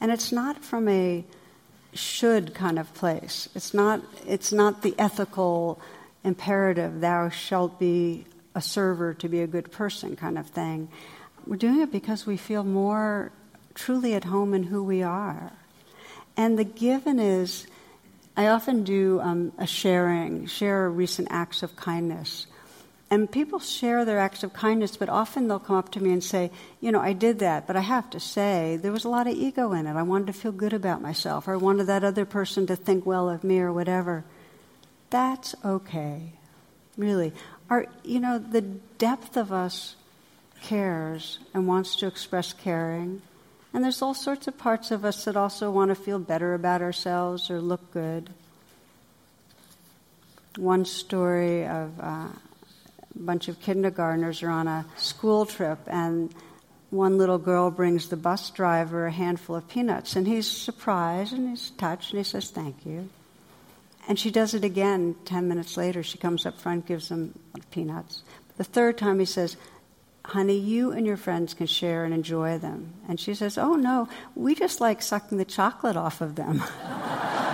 And 0.00 0.10
it's 0.10 0.32
not 0.32 0.64
from 0.64 0.88
a 0.88 1.24
should 1.92 2.54
kind 2.54 2.78
of 2.78 2.92
place. 2.94 3.48
It's 3.54 3.74
not, 3.74 4.00
it's 4.26 4.52
not 4.52 4.82
the 4.82 4.94
ethical 4.98 5.80
imperative, 6.24 7.00
thou 7.00 7.28
shalt 7.28 7.78
be 7.78 8.24
a 8.54 8.60
server 8.60 9.14
to 9.14 9.28
be 9.28 9.40
a 9.40 9.46
good 9.46 9.70
person 9.70 10.16
kind 10.16 10.38
of 10.38 10.46
thing. 10.46 10.88
We're 11.46 11.56
doing 11.56 11.80
it 11.80 11.92
because 11.92 12.26
we 12.26 12.36
feel 12.36 12.64
more 12.64 13.32
truly 13.74 14.14
at 14.14 14.24
home 14.24 14.54
in 14.54 14.64
who 14.64 14.82
we 14.82 15.02
are. 15.02 15.52
And 16.36 16.58
the 16.58 16.64
given 16.64 17.18
is, 17.18 17.66
I 18.36 18.48
often 18.48 18.84
do 18.84 19.20
um, 19.20 19.52
a 19.58 19.66
sharing, 19.66 20.46
share 20.46 20.90
recent 20.90 21.28
acts 21.30 21.62
of 21.62 21.76
kindness. 21.76 22.46
And 23.12 23.30
people 23.30 23.58
share 23.58 24.04
their 24.04 24.20
acts 24.20 24.44
of 24.44 24.52
kindness, 24.52 24.96
but 24.96 25.08
often 25.08 25.48
they'll 25.48 25.58
come 25.58 25.74
up 25.74 25.90
to 25.92 26.02
me 26.02 26.12
and 26.12 26.22
say, 26.22 26.52
You 26.80 26.92
know, 26.92 27.00
I 27.00 27.12
did 27.12 27.40
that, 27.40 27.66
but 27.66 27.74
I 27.74 27.80
have 27.80 28.08
to 28.10 28.20
say, 28.20 28.78
there 28.80 28.92
was 28.92 29.04
a 29.04 29.08
lot 29.08 29.26
of 29.26 29.34
ego 29.34 29.72
in 29.72 29.88
it. 29.88 29.96
I 29.96 30.02
wanted 30.04 30.28
to 30.28 30.32
feel 30.32 30.52
good 30.52 30.72
about 30.72 31.02
myself, 31.02 31.48
or 31.48 31.54
I 31.54 31.56
wanted 31.56 31.88
that 31.88 32.04
other 32.04 32.24
person 32.24 32.68
to 32.68 32.76
think 32.76 33.04
well 33.04 33.28
of 33.28 33.42
me, 33.42 33.58
or 33.58 33.72
whatever. 33.72 34.24
That's 35.10 35.56
okay. 35.64 36.34
Really. 36.96 37.32
Our, 37.68 37.86
you 38.04 38.20
know, 38.20 38.38
the 38.38 38.60
depth 38.60 39.36
of 39.36 39.52
us 39.52 39.96
cares 40.62 41.40
and 41.52 41.66
wants 41.66 41.96
to 41.96 42.06
express 42.06 42.52
caring. 42.52 43.22
And 43.74 43.82
there's 43.82 44.02
all 44.02 44.14
sorts 44.14 44.46
of 44.46 44.56
parts 44.56 44.92
of 44.92 45.04
us 45.04 45.24
that 45.24 45.36
also 45.36 45.68
want 45.72 45.88
to 45.88 45.96
feel 45.96 46.20
better 46.20 46.54
about 46.54 46.80
ourselves 46.80 47.50
or 47.50 47.60
look 47.60 47.92
good. 47.92 48.30
One 50.56 50.84
story 50.84 51.66
of. 51.66 51.98
Uh, 51.98 52.28
bunch 53.20 53.48
of 53.48 53.60
kindergartners 53.60 54.42
are 54.42 54.50
on 54.50 54.68
a 54.68 54.86
school 54.96 55.46
trip, 55.46 55.78
and 55.86 56.34
one 56.90 57.18
little 57.18 57.38
girl 57.38 57.70
brings 57.70 58.08
the 58.08 58.16
bus 58.16 58.50
driver 58.50 59.06
a 59.06 59.12
handful 59.12 59.56
of 59.56 59.68
peanuts, 59.68 60.16
and 60.16 60.26
he's 60.26 60.48
surprised 60.48 61.32
and 61.32 61.48
he's 61.50 61.70
touched, 61.70 62.10
and 62.10 62.18
he 62.18 62.24
says, 62.24 62.50
Thank 62.50 62.84
you. 62.84 63.08
And 64.08 64.18
she 64.18 64.30
does 64.30 64.54
it 64.54 64.64
again 64.64 65.14
10 65.24 65.46
minutes 65.46 65.76
later. 65.76 66.02
She 66.02 66.18
comes 66.18 66.44
up 66.44 66.58
front, 66.58 66.86
gives 66.86 67.10
him 67.10 67.38
peanuts. 67.70 68.22
The 68.56 68.64
third 68.64 68.98
time 68.98 69.20
he 69.20 69.24
says, 69.24 69.56
Honey, 70.24 70.58
you 70.58 70.92
and 70.92 71.06
your 71.06 71.16
friends 71.16 71.54
can 71.54 71.66
share 71.66 72.04
and 72.04 72.12
enjoy 72.12 72.58
them. 72.58 72.92
And 73.08 73.20
she 73.20 73.34
says, 73.34 73.56
Oh 73.56 73.74
no, 73.74 74.08
we 74.34 74.54
just 74.54 74.80
like 74.80 75.02
sucking 75.02 75.38
the 75.38 75.44
chocolate 75.44 75.96
off 75.96 76.20
of 76.20 76.34
them. 76.34 76.62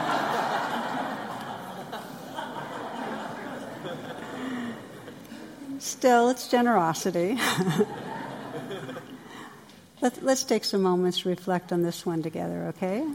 Still, 5.87 6.31
it's 6.31 6.49
generosity. 6.49 7.39
Let, 10.01 10.21
us 10.25 10.43
take 10.43 10.65
some 10.65 10.83
moments 10.83 11.21
to 11.21 11.29
reflect 11.29 11.73
on 11.73 11.83
this 11.83 12.05
one 12.05 12.25
together, 12.25 12.75
okay? 12.77 13.07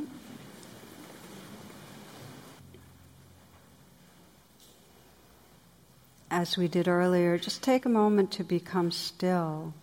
As 6.31 6.55
we 6.55 6.69
did 6.69 6.87
earlier, 6.87 7.37
just 7.37 7.61
take 7.61 7.85
a 7.85 7.89
moment 7.89 8.31
to 8.31 8.45
become 8.45 8.89
still, 8.91 9.73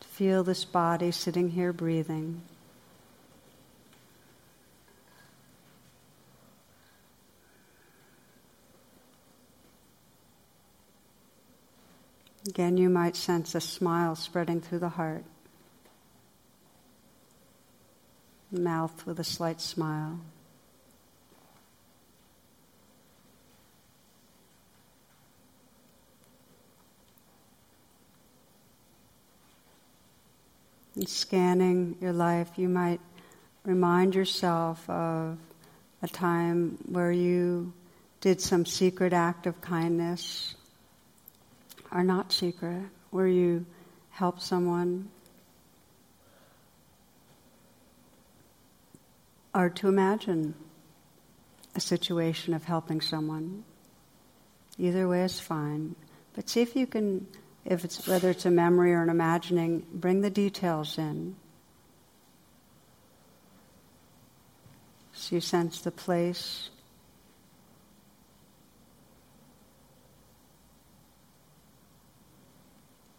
to 0.00 0.08
feel 0.08 0.42
this 0.42 0.64
body 0.64 1.12
sitting 1.12 1.50
here 1.50 1.72
breathing. 1.72 2.42
Again, 12.48 12.76
you 12.76 12.88
might 12.88 13.16
sense 13.16 13.56
a 13.56 13.60
smile 13.60 14.14
spreading 14.14 14.60
through 14.60 14.78
the 14.78 14.88
heart. 14.88 15.24
Mouth 18.52 19.04
with 19.04 19.18
a 19.18 19.24
slight 19.24 19.60
smile. 19.60 20.20
And 30.94 31.08
scanning 31.08 31.96
your 32.00 32.12
life, 32.12 32.50
you 32.56 32.68
might 32.68 33.00
remind 33.64 34.14
yourself 34.14 34.88
of 34.88 35.36
a 36.00 36.08
time 36.08 36.78
where 36.86 37.10
you 37.10 37.72
did 38.20 38.40
some 38.40 38.64
secret 38.64 39.12
act 39.12 39.46
of 39.46 39.60
kindness 39.60 40.55
are 41.96 42.04
not 42.04 42.30
secret, 42.30 42.82
where 43.08 43.26
you 43.26 43.64
help 44.10 44.38
someone, 44.38 45.08
or 49.54 49.70
to 49.70 49.88
imagine 49.88 50.54
a 51.74 51.80
situation 51.80 52.52
of 52.52 52.64
helping 52.64 53.00
someone. 53.00 53.64
Either 54.78 55.08
way 55.08 55.22
is 55.22 55.40
fine. 55.40 55.96
But 56.34 56.50
see 56.50 56.60
if 56.60 56.76
you 56.76 56.86
can, 56.86 57.26
if 57.64 57.82
it's 57.82 58.06
whether 58.06 58.28
it's 58.28 58.44
a 58.44 58.50
memory 58.50 58.92
or 58.92 59.02
an 59.02 59.08
imagining, 59.08 59.86
bring 59.90 60.20
the 60.20 60.28
details 60.28 60.98
in. 60.98 61.34
So 65.14 65.36
you 65.36 65.40
sense 65.40 65.80
the 65.80 65.90
place. 65.90 66.68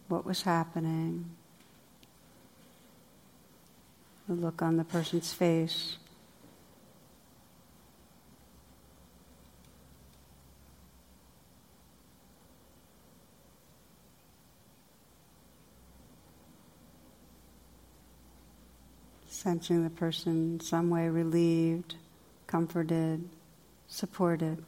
What 0.08 0.24
was 0.24 0.42
happening? 0.42 1.26
The 4.26 4.34
look 4.34 4.62
on 4.62 4.76
the 4.76 4.84
person's 4.84 5.32
face. 5.32 5.98
sensing 19.30 19.84
the 19.84 19.90
person 19.90 20.58
some 20.58 20.90
way 20.90 21.08
relieved, 21.08 21.94
comforted, 22.48 23.28
supported 23.86 24.64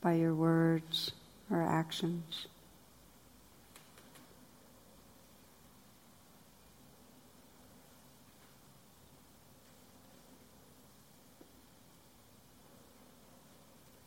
by 0.00 0.14
your 0.14 0.34
words 0.34 1.12
or 1.50 1.62
actions. 1.62 2.46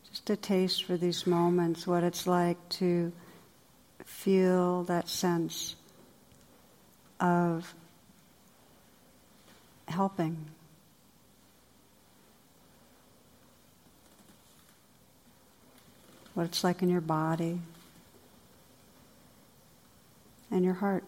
Just 0.10 0.30
a 0.30 0.36
taste 0.36 0.84
for 0.84 0.98
these 0.98 1.26
moments, 1.26 1.88
what 1.88 2.04
it's 2.04 2.28
like 2.28 2.58
to 2.70 3.12
feel 4.06 4.84
that 4.84 5.08
sense 5.08 5.76
of 7.20 7.74
helping. 9.88 10.46
What 16.40 16.46
it's 16.46 16.64
like 16.64 16.82
in 16.82 16.88
your 16.88 17.02
body 17.02 17.60
and 20.50 20.64
your 20.64 20.76
heart. 20.76 21.04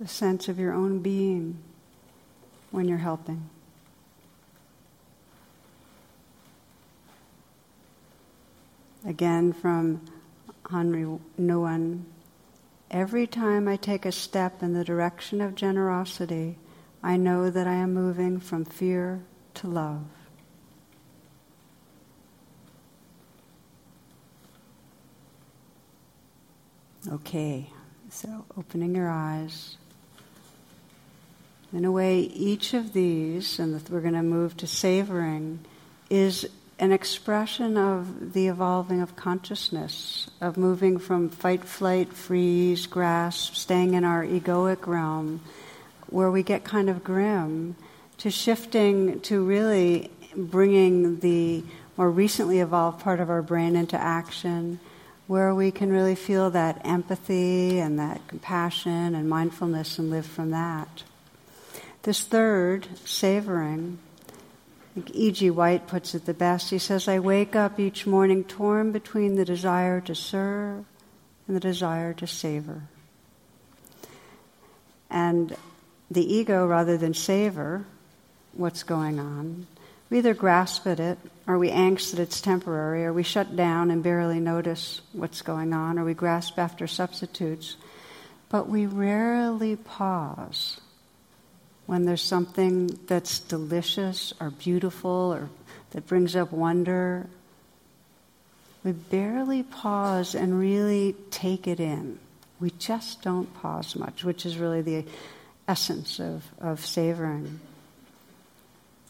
The 0.00 0.08
sense 0.08 0.48
of 0.48 0.58
your 0.58 0.72
own 0.72 1.00
being 1.00 1.58
when 2.70 2.88
you're 2.88 2.96
helping. 2.96 3.50
Again 9.04 9.52
from 9.52 10.00
Henri 10.70 11.18
Nouwen. 11.38 12.15
Every 12.90 13.26
time 13.26 13.66
I 13.66 13.76
take 13.76 14.06
a 14.06 14.12
step 14.12 14.62
in 14.62 14.72
the 14.72 14.84
direction 14.84 15.40
of 15.40 15.54
generosity, 15.54 16.56
I 17.02 17.16
know 17.16 17.50
that 17.50 17.66
I 17.66 17.74
am 17.74 17.92
moving 17.92 18.38
from 18.40 18.64
fear 18.64 19.22
to 19.54 19.66
love. 19.66 20.04
Okay, 27.08 27.70
so 28.10 28.44
opening 28.56 28.94
your 28.94 29.08
eyes. 29.08 29.76
In 31.72 31.84
a 31.84 31.92
way, 31.92 32.20
each 32.20 32.74
of 32.74 32.92
these, 32.92 33.58
and 33.58 33.80
we're 33.88 34.00
going 34.00 34.14
to 34.14 34.22
move 34.22 34.56
to 34.58 34.66
savoring, 34.66 35.60
is 36.08 36.48
an 36.78 36.92
expression 36.92 37.78
of 37.78 38.34
the 38.34 38.48
evolving 38.48 39.00
of 39.00 39.16
consciousness, 39.16 40.28
of 40.40 40.56
moving 40.56 40.98
from 40.98 41.30
fight, 41.30 41.64
flight, 41.64 42.12
freeze, 42.12 42.86
grasp, 42.86 43.54
staying 43.54 43.94
in 43.94 44.04
our 44.04 44.24
egoic 44.24 44.86
realm, 44.86 45.40
where 46.08 46.30
we 46.30 46.42
get 46.42 46.64
kind 46.64 46.90
of 46.90 47.02
grim, 47.02 47.76
to 48.18 48.30
shifting 48.30 49.20
to 49.20 49.42
really 49.44 50.10
bringing 50.36 51.18
the 51.20 51.64
more 51.96 52.10
recently 52.10 52.60
evolved 52.60 53.00
part 53.00 53.20
of 53.20 53.30
our 53.30 53.42
brain 53.42 53.74
into 53.74 53.98
action, 53.98 54.78
where 55.26 55.54
we 55.54 55.70
can 55.70 55.90
really 55.90 56.14
feel 56.14 56.50
that 56.50 56.80
empathy 56.84 57.78
and 57.78 57.98
that 57.98 58.20
compassion 58.28 59.14
and 59.14 59.28
mindfulness 59.28 59.98
and 59.98 60.10
live 60.10 60.26
from 60.26 60.50
that. 60.50 61.02
This 62.02 62.22
third, 62.22 62.86
savoring, 63.04 63.98
E.B. 65.12 65.50
White 65.50 65.86
puts 65.86 66.14
it 66.14 66.24
the 66.24 66.34
best. 66.34 66.70
He 66.70 66.78
says, 66.78 67.06
I 67.06 67.18
wake 67.18 67.54
up 67.54 67.78
each 67.78 68.06
morning 68.06 68.44
torn 68.44 68.92
between 68.92 69.36
the 69.36 69.44
desire 69.44 70.00
to 70.02 70.14
serve 70.14 70.84
and 71.46 71.56
the 71.56 71.60
desire 71.60 72.14
to 72.14 72.26
savor. 72.26 72.82
And 75.10 75.56
the 76.10 76.34
ego, 76.34 76.66
rather 76.66 76.96
than 76.96 77.14
savor 77.14 77.84
what's 78.52 78.82
going 78.82 79.18
on, 79.18 79.66
we 80.08 80.18
either 80.18 80.34
grasp 80.34 80.86
at 80.86 81.00
it, 81.00 81.18
or 81.46 81.58
we 81.58 81.70
angst 81.70 82.12
that 82.12 82.20
it's 82.20 82.40
temporary, 82.40 83.04
or 83.04 83.12
we 83.12 83.22
shut 83.22 83.54
down 83.56 83.90
and 83.90 84.02
barely 84.02 84.40
notice 84.40 85.00
what's 85.12 85.42
going 85.42 85.72
on, 85.72 85.98
or 85.98 86.04
we 86.04 86.14
grasp 86.14 86.58
after 86.58 86.86
substitutes. 86.86 87.76
But 88.48 88.68
we 88.68 88.86
rarely 88.86 89.76
pause 89.76 90.80
when 91.86 92.04
there's 92.04 92.22
something 92.22 92.98
that's 93.06 93.40
delicious 93.40 94.32
or 94.40 94.50
beautiful 94.50 95.32
or 95.32 95.48
that 95.90 96.06
brings 96.06 96.34
up 96.36 96.52
wonder, 96.52 97.26
we 98.84 98.92
barely 98.92 99.62
pause 99.62 100.34
and 100.34 100.58
really 100.58 101.14
take 101.30 101.66
it 101.66 101.80
in. 101.80 102.18
We 102.60 102.70
just 102.70 103.22
don't 103.22 103.52
pause 103.54 103.96
much, 103.96 104.24
which 104.24 104.44
is 104.46 104.58
really 104.58 104.82
the 104.82 105.04
essence 105.68 106.20
of, 106.20 106.44
of 106.60 106.84
savoring. 106.84 107.60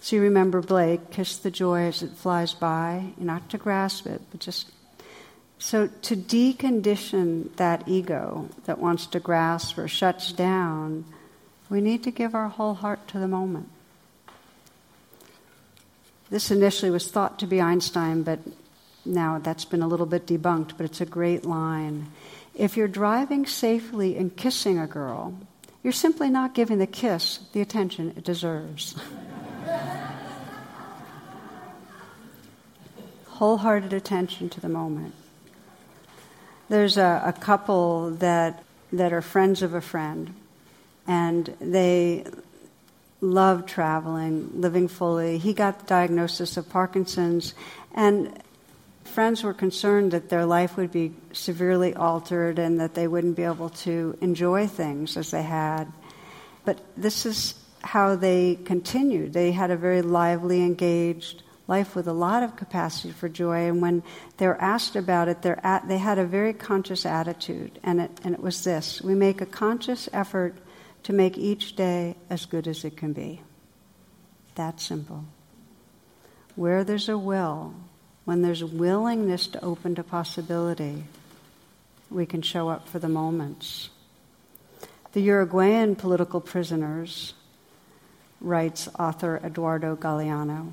So 0.01 0.17
you 0.17 0.23
remember 0.23 0.61
Blake, 0.61 1.11
kiss 1.11 1.39
the 1.39 1.51
joy 1.51 1.83
as 1.83 2.03
it 2.03 2.13
flies 2.13 2.55
by, 2.55 3.13
not 3.17 3.49
to 3.51 3.59
grasp 3.59 4.07
it, 4.07 4.21
but 4.31 4.41
just. 4.41 4.71
So 5.59 5.87
to 5.87 6.17
decondition 6.17 7.55
that 7.57 7.89
ego 7.89 8.51
that 8.67 8.79
wants 8.79 9.07
to 9.09 9.21
grasp 9.21 9.79
or 9.79 9.89
shuts 9.89 10.33
down, 10.33 11.07
we 11.69 11.81
need 11.81 12.03
to 12.05 12.11
give 12.11 12.35
our 12.35 12.49
whole 12.49 12.75
heart 12.75 13.09
to 13.09 13.19
the 13.19 13.29
moment. 13.29 13.69
This 16.31 16.51
initially 16.51 16.91
was 16.91 17.09
thought 17.11 17.39
to 17.39 17.47
be 17.47 17.61
Einstein, 17.61 18.23
but 18.23 18.41
now 19.05 19.39
that's 19.39 19.65
been 19.65 19.83
a 19.83 19.89
little 19.89 20.07
bit 20.07 20.27
debunked, 20.27 20.77
but 20.77 20.85
it's 20.85 21.01
a 21.01 21.07
great 21.07 21.45
line. 21.45 22.11
If 22.55 22.77
you're 22.77 22.89
driving 22.89 23.47
safely 23.47 24.17
and 24.17 24.37
kissing 24.37 24.79
a 24.79 24.87
girl, 24.87 25.35
you're 25.83 25.93
simply 25.93 26.31
not 26.31 26.55
giving 26.55 26.79
the 26.79 26.87
kiss 26.87 27.41
the 27.53 27.61
attention 27.61 28.13
it 28.17 28.25
deserves. 28.25 28.97
Wholehearted 33.27 33.93
attention 33.93 34.49
to 34.49 34.61
the 34.61 34.69
moment. 34.69 35.15
There's 36.69 36.97
a, 36.97 37.23
a 37.25 37.33
couple 37.33 38.11
that, 38.13 38.65
that 38.93 39.13
are 39.13 39.23
friends 39.23 39.63
of 39.63 39.75
a 39.75 39.81
friend 39.81 40.35
and 41.07 41.55
they 41.61 42.25
loved 43.21 43.69
traveling, 43.69 44.51
living 44.61 44.89
fully. 44.89 45.39
He 45.39 45.53
got 45.53 45.81
the 45.81 45.87
diagnosis 45.87 46.57
of 46.57 46.69
Parkinson's, 46.69 47.55
and 47.95 48.43
friends 49.05 49.43
were 49.43 49.55
concerned 49.55 50.13
that 50.13 50.29
their 50.29 50.45
life 50.45 50.77
would 50.77 50.93
be 50.93 51.15
severely 51.33 51.95
altered 51.95 52.59
and 52.59 52.79
that 52.81 52.95
they 52.95 53.09
wouldn't 53.09 53.37
be 53.37 53.45
able 53.45 53.71
to 53.71 54.17
enjoy 54.21 54.67
things 54.67 55.17
as 55.17 55.31
they 55.31 55.43
had. 55.43 55.91
But 56.65 56.81
this 56.97 57.25
is 57.25 57.55
how 57.83 58.17
they 58.17 58.57
continued. 58.65 59.33
They 59.33 59.53
had 59.53 59.71
a 59.71 59.77
very 59.77 60.03
lively, 60.03 60.63
engaged 60.63 61.43
life 61.69 61.97
with 61.97 62.07
a 62.07 62.13
lot 62.13 62.43
of 62.43 62.57
capacity 62.57 63.13
for 63.13 63.29
joy. 63.29 63.69
And 63.69 63.81
when 63.81 64.03
they 64.37 64.47
were 64.47 64.61
asked 64.61 64.97
about 64.97 65.29
it, 65.29 65.45
at, 65.45 65.89
they 65.89 65.99
had 65.99 66.19
a 66.19 66.25
very 66.25 66.53
conscious 66.53 67.07
attitude, 67.07 67.79
and 67.83 68.01
it, 68.01 68.11
and 68.23 68.35
it 68.35 68.41
was 68.41 68.65
this 68.65 69.01
We 69.03 69.15
make 69.15 69.41
a 69.41 69.47
conscious 69.47 70.09
effort 70.13 70.57
to 71.07 71.13
make 71.13 71.39
each 71.39 71.77
day 71.77 72.17
as 72.29 72.47
good 72.47 72.67
as 72.67 72.85
it 72.85 72.97
can 72.97 73.13
be. 73.13 73.41
That 74.57 74.81
simple. 74.81 75.25
Where 76.57 76.83
there's 76.83 77.09
a 77.09 77.17
will, 77.17 77.75
when 78.25 78.43
there's 78.43 78.65
willingness 78.65 79.47
to 79.49 79.65
open 79.65 79.95
to 79.95 80.03
possibility, 80.03 81.05
we 82.11 82.27
can 82.27 82.43
show 82.43 82.69
up 82.69 82.89
for 82.89 82.99
the 82.99 83.09
moments. 83.09 83.89
The 85.13 85.21
Uruguayan 85.21 85.95
political 85.95 86.41
prisoners, 86.41 87.35
writes 88.41 88.89
author 88.99 89.41
Eduardo 89.45 89.95
Galeano, 89.95 90.73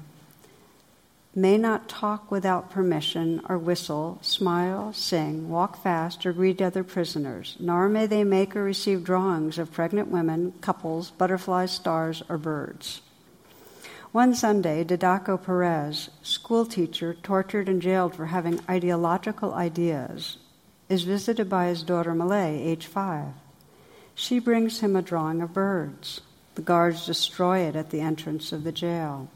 may 1.35 1.57
not 1.57 1.89
talk 1.89 2.29
without 2.29 2.69
permission, 2.69 3.41
or 3.49 3.57
whistle, 3.57 4.19
smile, 4.21 4.93
sing, 4.93 5.49
walk 5.49 5.81
fast, 5.81 6.25
or 6.25 6.33
greet 6.33 6.61
other 6.61 6.83
prisoners, 6.83 7.57
nor 7.59 7.89
may 7.89 8.05
they 8.05 8.23
make 8.23 8.55
or 8.55 8.63
receive 8.63 9.03
drawings 9.03 9.57
of 9.57 9.71
pregnant 9.71 10.09
women, 10.09 10.53
couples, 10.61 11.09
butterflies, 11.11 11.71
stars, 11.71 12.21
or 12.29 12.37
birds. 12.37 13.01
One 14.11 14.35
Sunday, 14.35 14.83
Didaco 14.83 15.43
Perez, 15.43 16.11
schoolteacher 16.21 17.15
tortured 17.15 17.67
and 17.67 17.81
jailed 17.81 18.15
for 18.15 18.27
having 18.27 18.59
ideological 18.69 19.55
ideas, 19.55 20.37
is 20.87 21.01
visited 21.01 21.49
by 21.49 21.65
his 21.65 21.81
daughter 21.81 22.13
Milay, 22.13 22.63
age 22.63 22.85
five. 22.85 23.33
She 24.13 24.37
brings 24.37 24.81
him 24.81 24.95
a 24.95 25.01
drawing 25.01 25.41
of 25.41 25.53
birds. 25.53 26.21
The 26.53 26.61
guards 26.61 27.07
destroy 27.07 27.61
it 27.61 27.75
at 27.75 27.89
the 27.89 28.01
entrance 28.01 28.51
of 28.51 28.63
the 28.63 28.71
jail. 28.71 29.29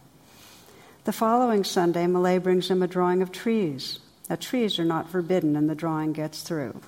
The 1.08 1.14
following 1.14 1.64
Sunday, 1.64 2.06
Milay 2.06 2.44
brings 2.44 2.70
him 2.70 2.84
a 2.84 2.88
drawing 2.88 3.22
of 3.22 3.32
trees. 3.32 4.00
Now, 4.30 4.36
trees 4.36 4.78
are 4.78 4.84
not 4.84 5.10
forbidden, 5.10 5.56
and 5.56 5.70
the 5.70 5.74
drawing 5.74 6.12
gets 6.12 6.42
through. 6.42 6.82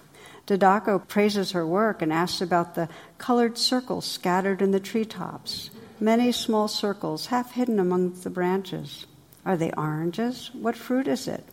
Didako 0.45 1.07
praises 1.07 1.53
her 1.53 1.65
work 1.65 2.01
and 2.01 2.11
asks 2.11 2.41
about 2.41 2.75
the 2.75 2.89
colored 3.17 3.57
circles 3.57 4.03
scattered 4.03 4.61
in 4.61 4.71
the 4.71 4.79
treetops. 4.81 5.69
Many 6.01 6.33
small 6.33 6.67
circles, 6.67 7.27
half 7.27 7.53
hidden 7.53 7.79
among 7.79 8.19
the 8.19 8.29
branches. 8.29 9.05
Are 9.45 9.55
they 9.55 9.71
oranges? 9.77 10.51
What 10.51 10.75
fruit 10.75 11.07
is 11.07 11.25
it? 11.25 11.45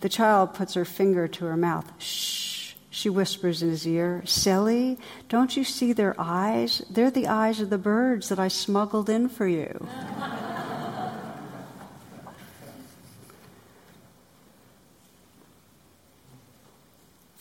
The 0.00 0.08
child 0.08 0.54
puts 0.54 0.72
her 0.72 0.86
finger 0.86 1.28
to 1.28 1.44
her 1.44 1.56
mouth. 1.58 1.92
Shh, 1.98 2.76
she 2.88 3.10
whispers 3.10 3.62
in 3.62 3.68
his 3.68 3.86
ear. 3.86 4.22
Silly, 4.24 4.98
don't 5.28 5.54
you 5.54 5.64
see 5.64 5.92
their 5.92 6.14
eyes? 6.18 6.80
They're 6.88 7.10
the 7.10 7.28
eyes 7.28 7.60
of 7.60 7.68
the 7.68 7.76
birds 7.76 8.30
that 8.30 8.38
I 8.38 8.48
smuggled 8.48 9.10
in 9.10 9.28
for 9.28 9.46
you. 9.46 9.86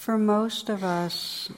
For 0.10 0.18
most 0.18 0.70
of 0.70 0.84
us, 0.84 1.51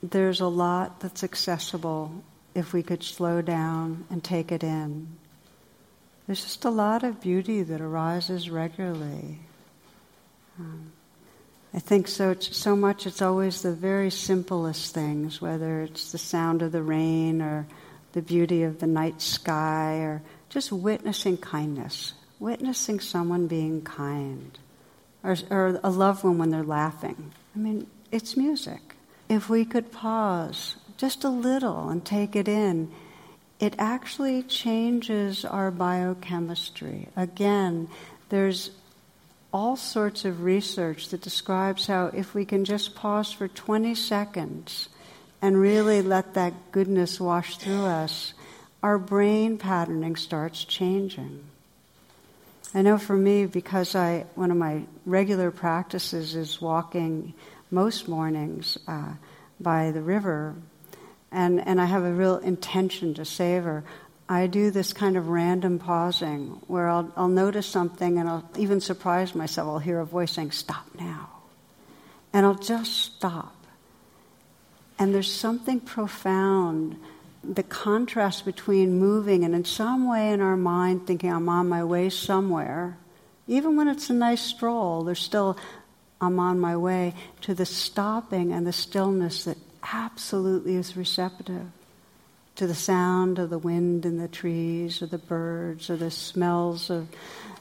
there's 0.00 0.40
a 0.40 0.46
lot 0.46 1.00
that's 1.00 1.24
accessible 1.24 2.22
if 2.54 2.72
we 2.72 2.80
could 2.84 3.02
slow 3.02 3.42
down 3.42 4.04
and 4.08 4.22
take 4.22 4.52
it 4.52 4.62
in. 4.62 5.08
There's 6.28 6.44
just 6.44 6.64
a 6.64 6.70
lot 6.70 7.02
of 7.02 7.20
beauty 7.20 7.64
that 7.64 7.80
arises 7.80 8.48
regularly. 8.50 9.40
Um, 10.60 10.92
I 11.74 11.80
think 11.80 12.06
so, 12.06 12.36
so 12.38 12.76
much 12.76 13.04
it's 13.04 13.20
always 13.20 13.62
the 13.62 13.74
very 13.74 14.12
simplest 14.12 14.94
things, 14.94 15.42
whether 15.42 15.82
it's 15.82 16.12
the 16.12 16.18
sound 16.18 16.62
of 16.62 16.70
the 16.70 16.84
rain 16.84 17.42
or 17.42 17.66
the 18.12 18.22
beauty 18.22 18.62
of 18.62 18.78
the 18.78 18.86
night 18.86 19.20
sky 19.20 19.96
or 19.96 20.22
just 20.50 20.70
witnessing 20.70 21.36
kindness, 21.36 22.12
witnessing 22.38 23.00
someone 23.00 23.48
being 23.48 23.82
kind, 23.82 24.56
or, 25.24 25.36
or 25.50 25.80
a 25.82 25.90
loved 25.90 26.22
one 26.22 26.38
when 26.38 26.50
they're 26.50 26.62
laughing. 26.62 27.32
I 27.56 27.58
mean, 27.58 27.86
it's 28.12 28.36
music. 28.36 28.94
If 29.30 29.48
we 29.48 29.64
could 29.64 29.90
pause 29.90 30.76
just 30.98 31.24
a 31.24 31.30
little 31.30 31.88
and 31.88 32.04
take 32.04 32.36
it 32.36 32.48
in, 32.48 32.92
it 33.58 33.74
actually 33.78 34.42
changes 34.42 35.42
our 35.42 35.70
biochemistry. 35.70 37.08
Again, 37.16 37.88
there's 38.28 38.72
all 39.54 39.74
sorts 39.74 40.26
of 40.26 40.42
research 40.42 41.08
that 41.08 41.22
describes 41.22 41.86
how 41.86 42.08
if 42.08 42.34
we 42.34 42.44
can 42.44 42.66
just 42.66 42.94
pause 42.94 43.32
for 43.32 43.48
20 43.48 43.94
seconds 43.94 44.90
and 45.40 45.58
really 45.58 46.02
let 46.02 46.34
that 46.34 46.72
goodness 46.72 47.18
wash 47.18 47.56
through 47.56 47.86
us, 47.86 48.34
our 48.82 48.98
brain 48.98 49.56
patterning 49.56 50.16
starts 50.16 50.62
changing. 50.62 51.42
I 52.76 52.82
know 52.82 52.98
for 52.98 53.16
me, 53.16 53.46
because 53.46 53.94
I 53.94 54.26
one 54.34 54.50
of 54.50 54.58
my 54.58 54.82
regular 55.06 55.50
practices 55.50 56.34
is 56.34 56.60
walking 56.60 57.32
most 57.70 58.06
mornings 58.06 58.76
uh, 58.86 59.14
by 59.58 59.92
the 59.92 60.02
river, 60.02 60.54
and 61.32 61.66
and 61.66 61.80
I 61.80 61.86
have 61.86 62.04
a 62.04 62.12
real 62.12 62.36
intention 62.36 63.14
to 63.14 63.24
savor. 63.24 63.82
I 64.28 64.46
do 64.46 64.70
this 64.70 64.92
kind 64.92 65.16
of 65.16 65.28
random 65.28 65.78
pausing 65.78 66.60
where 66.66 66.86
I'll, 66.86 67.10
I'll 67.16 67.28
notice 67.28 67.66
something 67.66 68.18
and 68.18 68.28
I'll 68.28 68.46
even 68.58 68.82
surprise 68.82 69.34
myself. 69.34 69.68
I'll 69.68 69.78
hear 69.78 70.00
a 70.00 70.04
voice 70.04 70.32
saying, 70.32 70.50
Stop 70.50 70.84
now. 70.98 71.30
And 72.34 72.44
I'll 72.44 72.56
just 72.56 72.92
stop. 72.92 73.56
And 74.98 75.14
there's 75.14 75.32
something 75.32 75.80
profound 75.80 76.96
the 77.54 77.62
contrast 77.62 78.44
between 78.44 78.98
moving 78.98 79.44
and 79.44 79.54
in 79.54 79.64
some 79.64 80.08
way 80.08 80.30
in 80.30 80.40
our 80.40 80.56
mind 80.56 81.06
thinking 81.06 81.32
I'm 81.32 81.48
on 81.48 81.68
my 81.68 81.84
way 81.84 82.10
somewhere, 82.10 82.98
even 83.46 83.76
when 83.76 83.88
it's 83.88 84.10
a 84.10 84.14
nice 84.14 84.42
stroll, 84.42 85.04
there's 85.04 85.20
still 85.20 85.56
I'm 86.20 86.38
on 86.38 86.58
my 86.58 86.76
way 86.76 87.14
to 87.42 87.54
the 87.54 87.66
stopping 87.66 88.52
and 88.52 88.66
the 88.66 88.72
stillness 88.72 89.44
that 89.44 89.58
absolutely 89.92 90.76
is 90.76 90.96
receptive 90.96 91.66
to 92.56 92.66
the 92.66 92.74
sound 92.74 93.38
of 93.38 93.50
the 93.50 93.58
wind 93.58 94.06
in 94.06 94.16
the 94.16 94.28
trees 94.28 95.02
or 95.02 95.06
the 95.06 95.18
birds 95.18 95.90
or 95.90 95.96
the 95.96 96.10
smells 96.10 96.88
of 96.88 97.08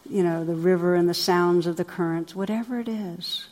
you 0.10 0.24
know 0.24 0.46
the 0.46 0.56
river 0.56 0.96
and 0.96 1.10
the 1.10 1.14
sounds 1.14 1.68
of 1.68 1.76
the 1.76 1.84
currents 1.84 2.36
whatever 2.36 2.80
it 2.80 2.88
is. 2.88 3.48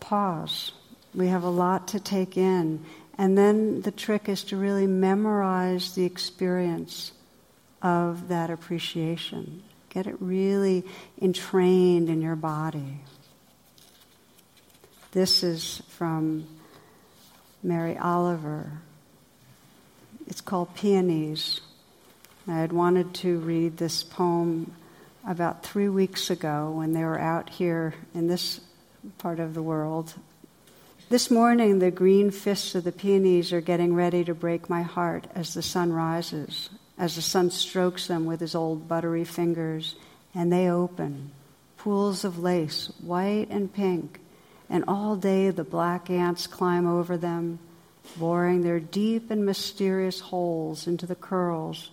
Pause. 0.00 0.72
We 1.14 1.28
have 1.28 1.42
a 1.42 1.50
lot 1.50 1.88
to 1.88 2.00
take 2.00 2.36
in 2.36 2.84
and 3.22 3.38
then 3.38 3.82
the 3.82 3.92
trick 3.92 4.28
is 4.28 4.42
to 4.42 4.56
really 4.56 4.88
memorize 4.88 5.94
the 5.94 6.04
experience 6.04 7.12
of 7.80 8.26
that 8.26 8.50
appreciation. 8.50 9.62
Get 9.90 10.08
it 10.08 10.16
really 10.18 10.82
entrained 11.20 12.10
in 12.10 12.20
your 12.20 12.34
body. 12.34 12.98
This 15.12 15.44
is 15.44 15.82
from 15.90 16.48
Mary 17.62 17.96
Oliver. 17.96 18.72
It's 20.26 20.40
called 20.40 20.74
Peonies. 20.74 21.60
I 22.48 22.58
had 22.58 22.72
wanted 22.72 23.14
to 23.14 23.38
read 23.38 23.76
this 23.76 24.02
poem 24.02 24.74
about 25.24 25.62
three 25.62 25.88
weeks 25.88 26.28
ago 26.28 26.72
when 26.72 26.92
they 26.92 27.04
were 27.04 27.20
out 27.20 27.50
here 27.50 27.94
in 28.16 28.26
this 28.26 28.60
part 29.18 29.38
of 29.38 29.54
the 29.54 29.62
world 29.62 30.12
this 31.12 31.30
morning, 31.30 31.78
the 31.78 31.90
green 31.90 32.30
fists 32.30 32.74
of 32.74 32.84
the 32.84 32.90
peonies 32.90 33.52
are 33.52 33.60
getting 33.60 33.94
ready 33.94 34.24
to 34.24 34.32
break 34.32 34.70
my 34.70 34.80
heart 34.80 35.26
as 35.34 35.52
the 35.52 35.60
sun 35.60 35.92
rises, 35.92 36.70
as 36.96 37.16
the 37.16 37.20
sun 37.20 37.50
strokes 37.50 38.06
them 38.06 38.24
with 38.24 38.40
his 38.40 38.54
old 38.54 38.88
buttery 38.88 39.22
fingers, 39.22 39.94
and 40.34 40.50
they 40.50 40.70
open. 40.70 41.30
Pools 41.76 42.24
of 42.24 42.38
lace, 42.38 42.90
white 43.02 43.48
and 43.50 43.70
pink, 43.74 44.20
and 44.70 44.84
all 44.88 45.14
day 45.14 45.50
the 45.50 45.64
black 45.64 46.08
ants 46.08 46.46
climb 46.46 46.86
over 46.86 47.18
them, 47.18 47.58
boring 48.16 48.62
their 48.62 48.80
deep 48.80 49.30
and 49.30 49.44
mysterious 49.44 50.18
holes 50.18 50.86
into 50.86 51.04
the 51.04 51.14
curls, 51.14 51.90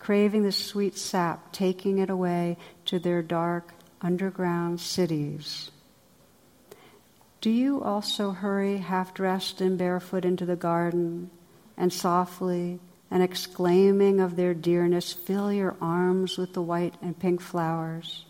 craving 0.00 0.42
the 0.42 0.50
sweet 0.50 0.98
sap, 0.98 1.52
taking 1.52 1.98
it 1.98 2.10
away 2.10 2.56
to 2.84 2.98
their 2.98 3.22
dark 3.22 3.72
underground 4.02 4.80
cities. 4.80 5.70
Do 7.46 7.52
you 7.52 7.80
also 7.80 8.32
hurry 8.32 8.78
half 8.78 9.14
dressed 9.14 9.60
and 9.60 9.78
barefoot 9.78 10.24
into 10.24 10.44
the 10.44 10.56
garden 10.56 11.30
and 11.76 11.92
softly 11.92 12.80
and 13.08 13.22
exclaiming 13.22 14.18
of 14.18 14.34
their 14.34 14.52
dearness 14.52 15.12
fill 15.12 15.52
your 15.52 15.76
arms 15.80 16.38
with 16.38 16.54
the 16.54 16.60
white 16.60 16.96
and 17.00 17.16
pink 17.16 17.40
flowers? 17.40 18.24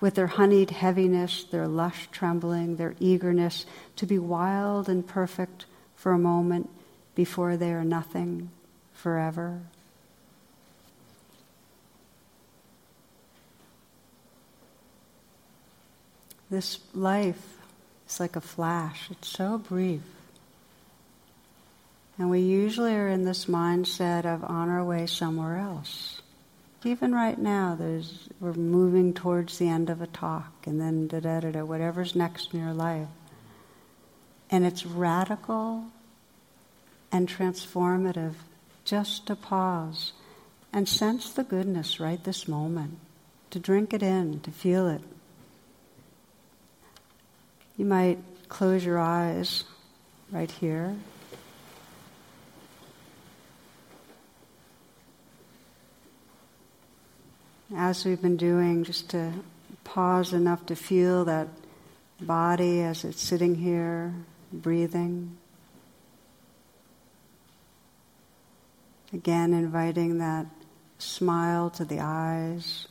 With 0.00 0.14
their 0.14 0.28
honeyed 0.28 0.70
heaviness, 0.70 1.44
their 1.44 1.68
lush 1.68 2.08
trembling, 2.10 2.76
their 2.76 2.94
eagerness 2.98 3.66
to 3.96 4.06
be 4.06 4.18
wild 4.18 4.88
and 4.88 5.06
perfect 5.06 5.66
for 5.94 6.12
a 6.12 6.18
moment 6.18 6.70
before 7.14 7.58
they 7.58 7.70
are 7.70 7.84
nothing 7.84 8.48
forever? 8.94 9.60
This 16.48 16.78
life 16.94 17.57
it's 18.08 18.20
like 18.20 18.36
a 18.36 18.40
flash, 18.40 19.10
it's 19.10 19.28
so 19.28 19.58
brief. 19.58 20.00
And 22.16 22.30
we 22.30 22.40
usually 22.40 22.94
are 22.94 23.06
in 23.06 23.26
this 23.26 23.44
mindset 23.44 24.24
of 24.24 24.42
on 24.44 24.70
our 24.70 24.82
way 24.82 25.04
somewhere 25.04 25.58
else. 25.58 26.22
Even 26.84 27.14
right 27.14 27.38
now, 27.38 27.76
there's, 27.78 28.30
we're 28.40 28.54
moving 28.54 29.12
towards 29.12 29.58
the 29.58 29.68
end 29.68 29.90
of 29.90 30.00
a 30.00 30.06
talk 30.06 30.50
and 30.64 30.80
then 30.80 31.06
da 31.06 31.20
da 31.20 31.40
da 31.40 31.50
da, 31.50 31.64
whatever's 31.66 32.16
next 32.16 32.54
in 32.54 32.60
your 32.60 32.72
life. 32.72 33.08
And 34.48 34.64
it's 34.64 34.86
radical 34.86 35.84
and 37.12 37.28
transformative 37.28 38.36
just 38.86 39.26
to 39.26 39.36
pause 39.36 40.12
and 40.72 40.88
sense 40.88 41.28
the 41.28 41.44
goodness 41.44 42.00
right 42.00 42.24
this 42.24 42.48
moment, 42.48 42.96
to 43.50 43.58
drink 43.58 43.92
it 43.92 44.02
in, 44.02 44.40
to 44.40 44.50
feel 44.50 44.88
it. 44.88 45.02
You 47.78 47.86
might 47.86 48.18
close 48.50 48.84
your 48.84 48.98
eyes 48.98 49.64
right 50.30 50.50
here. 50.50 50.94
as 57.76 58.04
we've 58.04 58.20
been 58.20 58.36
doing, 58.36 58.82
just 58.84 59.10
to 59.10 59.32
pause 59.84 60.32
enough 60.32 60.66
to 60.66 60.74
feel 60.74 61.24
that 61.26 61.48
body 62.20 62.82
as 62.82 63.04
it's 63.04 63.22
sitting 63.22 63.54
here, 63.54 64.14
breathing. 64.52 65.36
Again, 69.12 69.52
inviting 69.52 70.18
that 70.18 70.46
smile 70.98 71.70
to 71.70 71.84
the 71.84 72.00
eyes, 72.00 72.88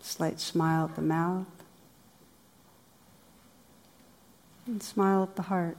slight 0.00 0.38
smile 0.38 0.84
at 0.84 0.96
the 0.96 1.02
mouth, 1.02 1.55
and 4.66 4.82
smile 4.82 5.22
at 5.22 5.36
the 5.36 5.42
heart. 5.42 5.76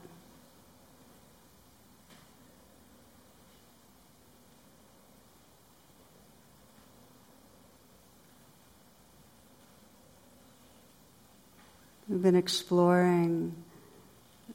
We've 12.08 12.22
been 12.22 12.36
exploring 12.36 13.54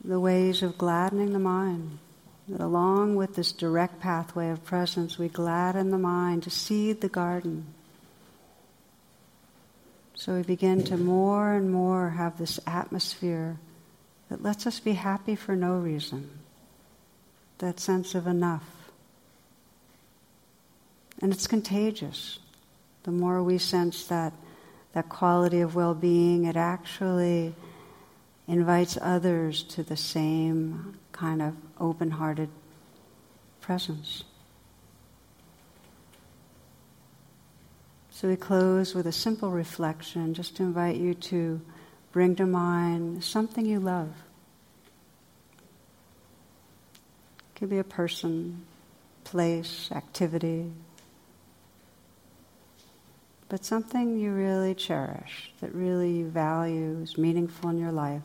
the 0.02 0.18
ways 0.18 0.62
of 0.62 0.78
gladdening 0.78 1.32
the 1.32 1.38
mind. 1.38 1.98
That 2.48 2.60
along 2.60 3.14
with 3.16 3.36
this 3.36 3.52
direct 3.52 4.00
pathway 4.00 4.50
of 4.50 4.64
presence, 4.64 5.16
we 5.18 5.28
gladden 5.28 5.90
the 5.90 5.98
mind 5.98 6.42
to 6.44 6.50
seed 6.50 7.00
the 7.00 7.08
garden. 7.08 7.66
So 10.14 10.34
we 10.34 10.42
begin 10.42 10.82
to 10.84 10.96
more 10.96 11.52
and 11.52 11.70
more 11.70 12.10
have 12.10 12.38
this 12.38 12.58
atmosphere 12.66 13.58
that 14.28 14.42
lets 14.42 14.66
us 14.66 14.80
be 14.80 14.92
happy 14.92 15.34
for 15.36 15.54
no 15.54 15.74
reason. 15.74 16.30
That 17.58 17.78
sense 17.78 18.14
of 18.14 18.26
enough. 18.26 18.90
And 21.20 21.32
it's 21.32 21.46
contagious. 21.46 22.38
The 23.04 23.12
more 23.12 23.42
we 23.42 23.58
sense 23.58 24.06
that 24.06 24.32
that 24.92 25.08
quality 25.08 25.60
of 25.60 25.74
well 25.74 25.94
being, 25.94 26.44
it 26.44 26.56
actually 26.56 27.54
invites 28.46 28.98
others 29.00 29.62
to 29.62 29.82
the 29.82 29.96
same 29.96 30.98
kind 31.12 31.40
of 31.40 31.54
open 31.80 32.10
hearted 32.10 32.48
presence. 33.60 34.24
So 38.10 38.28
we 38.28 38.36
close 38.36 38.94
with 38.94 39.06
a 39.06 39.12
simple 39.12 39.50
reflection 39.50 40.34
just 40.34 40.56
to 40.56 40.62
invite 40.62 40.96
you 40.96 41.14
to 41.14 41.60
bring 42.12 42.36
to 42.36 42.46
mind 42.46 43.24
something 43.24 43.66
you 43.66 43.80
love. 43.80 44.12
It 47.38 47.58
could 47.58 47.70
be 47.70 47.78
a 47.78 47.84
person, 47.84 48.64
place, 49.24 49.90
activity, 49.92 50.70
but 53.48 53.64
something 53.64 54.18
you 54.18 54.32
really 54.32 54.74
cherish, 54.74 55.52
that 55.60 55.74
really 55.74 56.10
you 56.10 56.28
value, 56.28 57.00
is 57.02 57.18
meaningful 57.18 57.70
in 57.70 57.78
your 57.78 57.92
life. 57.92 58.22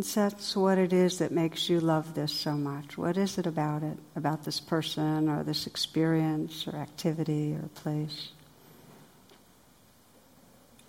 That's 0.00 0.56
what 0.56 0.78
it 0.78 0.92
is 0.94 1.18
that 1.18 1.30
makes 1.30 1.68
you 1.68 1.78
love 1.78 2.14
this 2.14 2.32
so 2.32 2.52
much. 2.52 2.96
What 2.96 3.18
is 3.18 3.36
it 3.36 3.46
about 3.46 3.82
it, 3.82 3.98
about 4.16 4.44
this 4.44 4.58
person 4.58 5.28
or 5.28 5.42
this 5.42 5.66
experience 5.66 6.66
or 6.66 6.76
activity 6.76 7.54
or 7.54 7.68
place? 7.74 8.30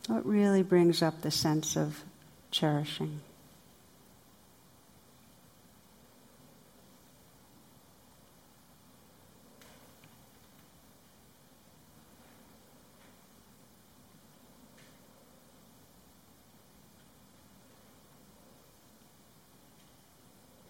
What 0.08 0.26
really 0.26 0.64
brings 0.64 1.02
up 1.02 1.22
the 1.22 1.32
sense 1.32 1.76
of 1.76 2.04
cherishing? 2.52 3.20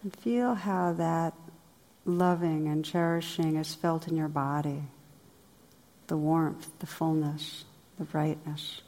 And 0.04 0.11
feel 0.22 0.54
how 0.54 0.94
that 0.94 1.34
loving 2.06 2.68
and 2.68 2.86
cherishing 2.86 3.56
is 3.56 3.74
felt 3.74 4.08
in 4.08 4.16
your 4.16 4.28
body 4.28 4.84
the 6.08 6.18
warmth, 6.18 6.68
the 6.80 6.86
fullness, 6.86 7.64
the 7.98 8.04
brightness. 8.04 8.82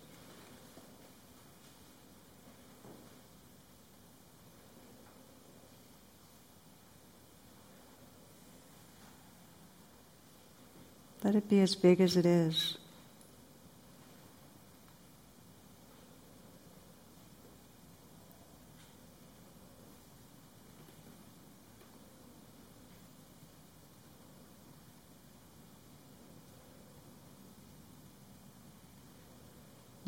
Let 11.23 11.35
it 11.35 11.47
be 11.47 11.61
as 11.61 11.75
big 11.75 12.01
as 12.01 12.17
it 12.17 12.25
is. 12.25 12.77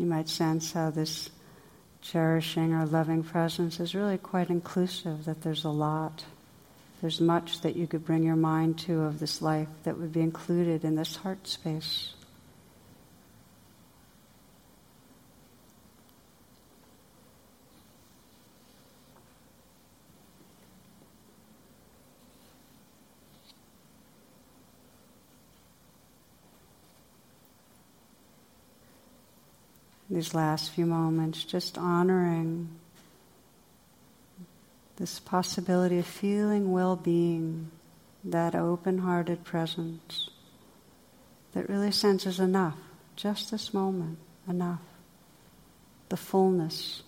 You 0.05 0.11
might 0.11 0.29
sense 0.29 0.71
how 0.73 0.91
this 0.91 1.31
cherishing 1.99 2.75
or 2.75 2.85
loving 2.85 3.23
presence 3.23 3.79
is 3.79 3.95
really 3.95 4.19
quite 4.19 4.51
inclusive, 4.51 5.25
that 5.25 5.41
there's 5.41 5.63
a 5.65 5.69
lot. 5.69 6.23
There's 7.01 7.19
much 7.19 7.61
that 7.61 7.75
you 7.75 7.87
could 7.87 8.05
bring 8.05 8.21
your 8.21 8.35
mind 8.35 8.77
to 8.81 9.01
of 9.01 9.19
this 9.19 9.41
life 9.41 9.67
that 9.83 9.97
would 9.97 10.13
be 10.13 10.21
included 10.21 10.83
in 10.85 10.93
this 10.93 11.15
heart 11.15 11.47
space. 11.47 12.13
These 30.09 30.33
last 30.33 30.71
few 30.71 30.85
moments, 30.85 31.43
just 31.43 31.77
honoring 31.77 32.69
this 34.97 35.19
possibility 35.19 35.99
of 35.99 36.05
feeling 36.05 36.71
well 36.71 36.95
being, 36.95 37.71
that 38.23 38.55
open 38.55 38.99
hearted 38.99 39.43
presence 39.43 40.29
that 41.53 41.69
really 41.69 41.91
senses 41.91 42.39
enough, 42.39 42.77
just 43.15 43.51
this 43.51 43.73
moment, 43.73 44.17
enough. 44.47 44.81
The 46.09 46.17
fullness, 46.17 47.03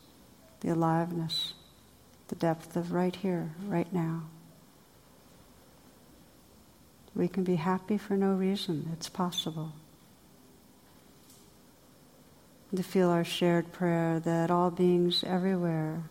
the 0.62 0.70
aliveness, 0.70 1.54
the 2.30 2.36
depth 2.36 2.76
of 2.76 2.92
right 2.92 3.16
here, 3.16 3.52
right 3.66 3.92
now. 3.94 4.24
We 7.16 7.28
can 7.28 7.44
be 7.44 7.56
happy 7.56 7.98
for 7.98 8.16
no 8.16 8.34
reason, 8.34 8.90
it's 8.94 9.10
possible 9.10 9.74
to 12.76 12.84
feel 12.84 13.10
our 13.10 13.24
shared 13.24 13.72
prayer 13.72 14.20
that 14.20 14.52
all 14.52 14.70
beings 14.70 15.24
everywhere 15.24 16.04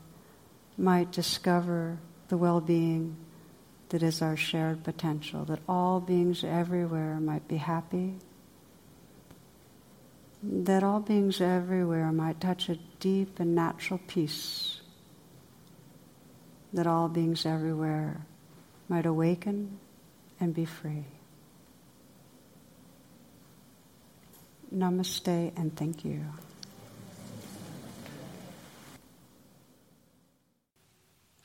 might 0.79 1.13
discover 1.13 1.99
the 2.29 2.37
well 2.37 2.61
being 2.61 3.17
that 3.91 4.03
is 4.03 4.21
our 4.23 4.37
shared 4.37 4.83
potential, 4.83 5.45
that 5.45 5.61
all 5.69 6.01
beings 6.01 6.43
everywhere 6.43 7.21
might 7.21 7.47
be 7.47 7.57
happy, 7.57 8.15
that 10.43 10.83
all 10.83 11.01
beings 11.01 11.41
everywhere 11.41 12.11
might 12.11 12.41
touch 12.41 12.69
a 12.69 12.77
deep 13.01 13.39
and 13.39 13.55
natural 13.55 14.01
peace, 14.07 14.81
that 16.73 16.87
all 16.87 17.09
beings 17.09 17.47
everywhere 17.47 18.27
might 18.89 19.07
awaken 19.07 19.79
and 20.41 20.53
be 20.53 20.65
free. 20.65 21.05
Namaste 24.75 25.53
and 25.57 25.75
thank 25.77 26.05
you. 26.05 26.25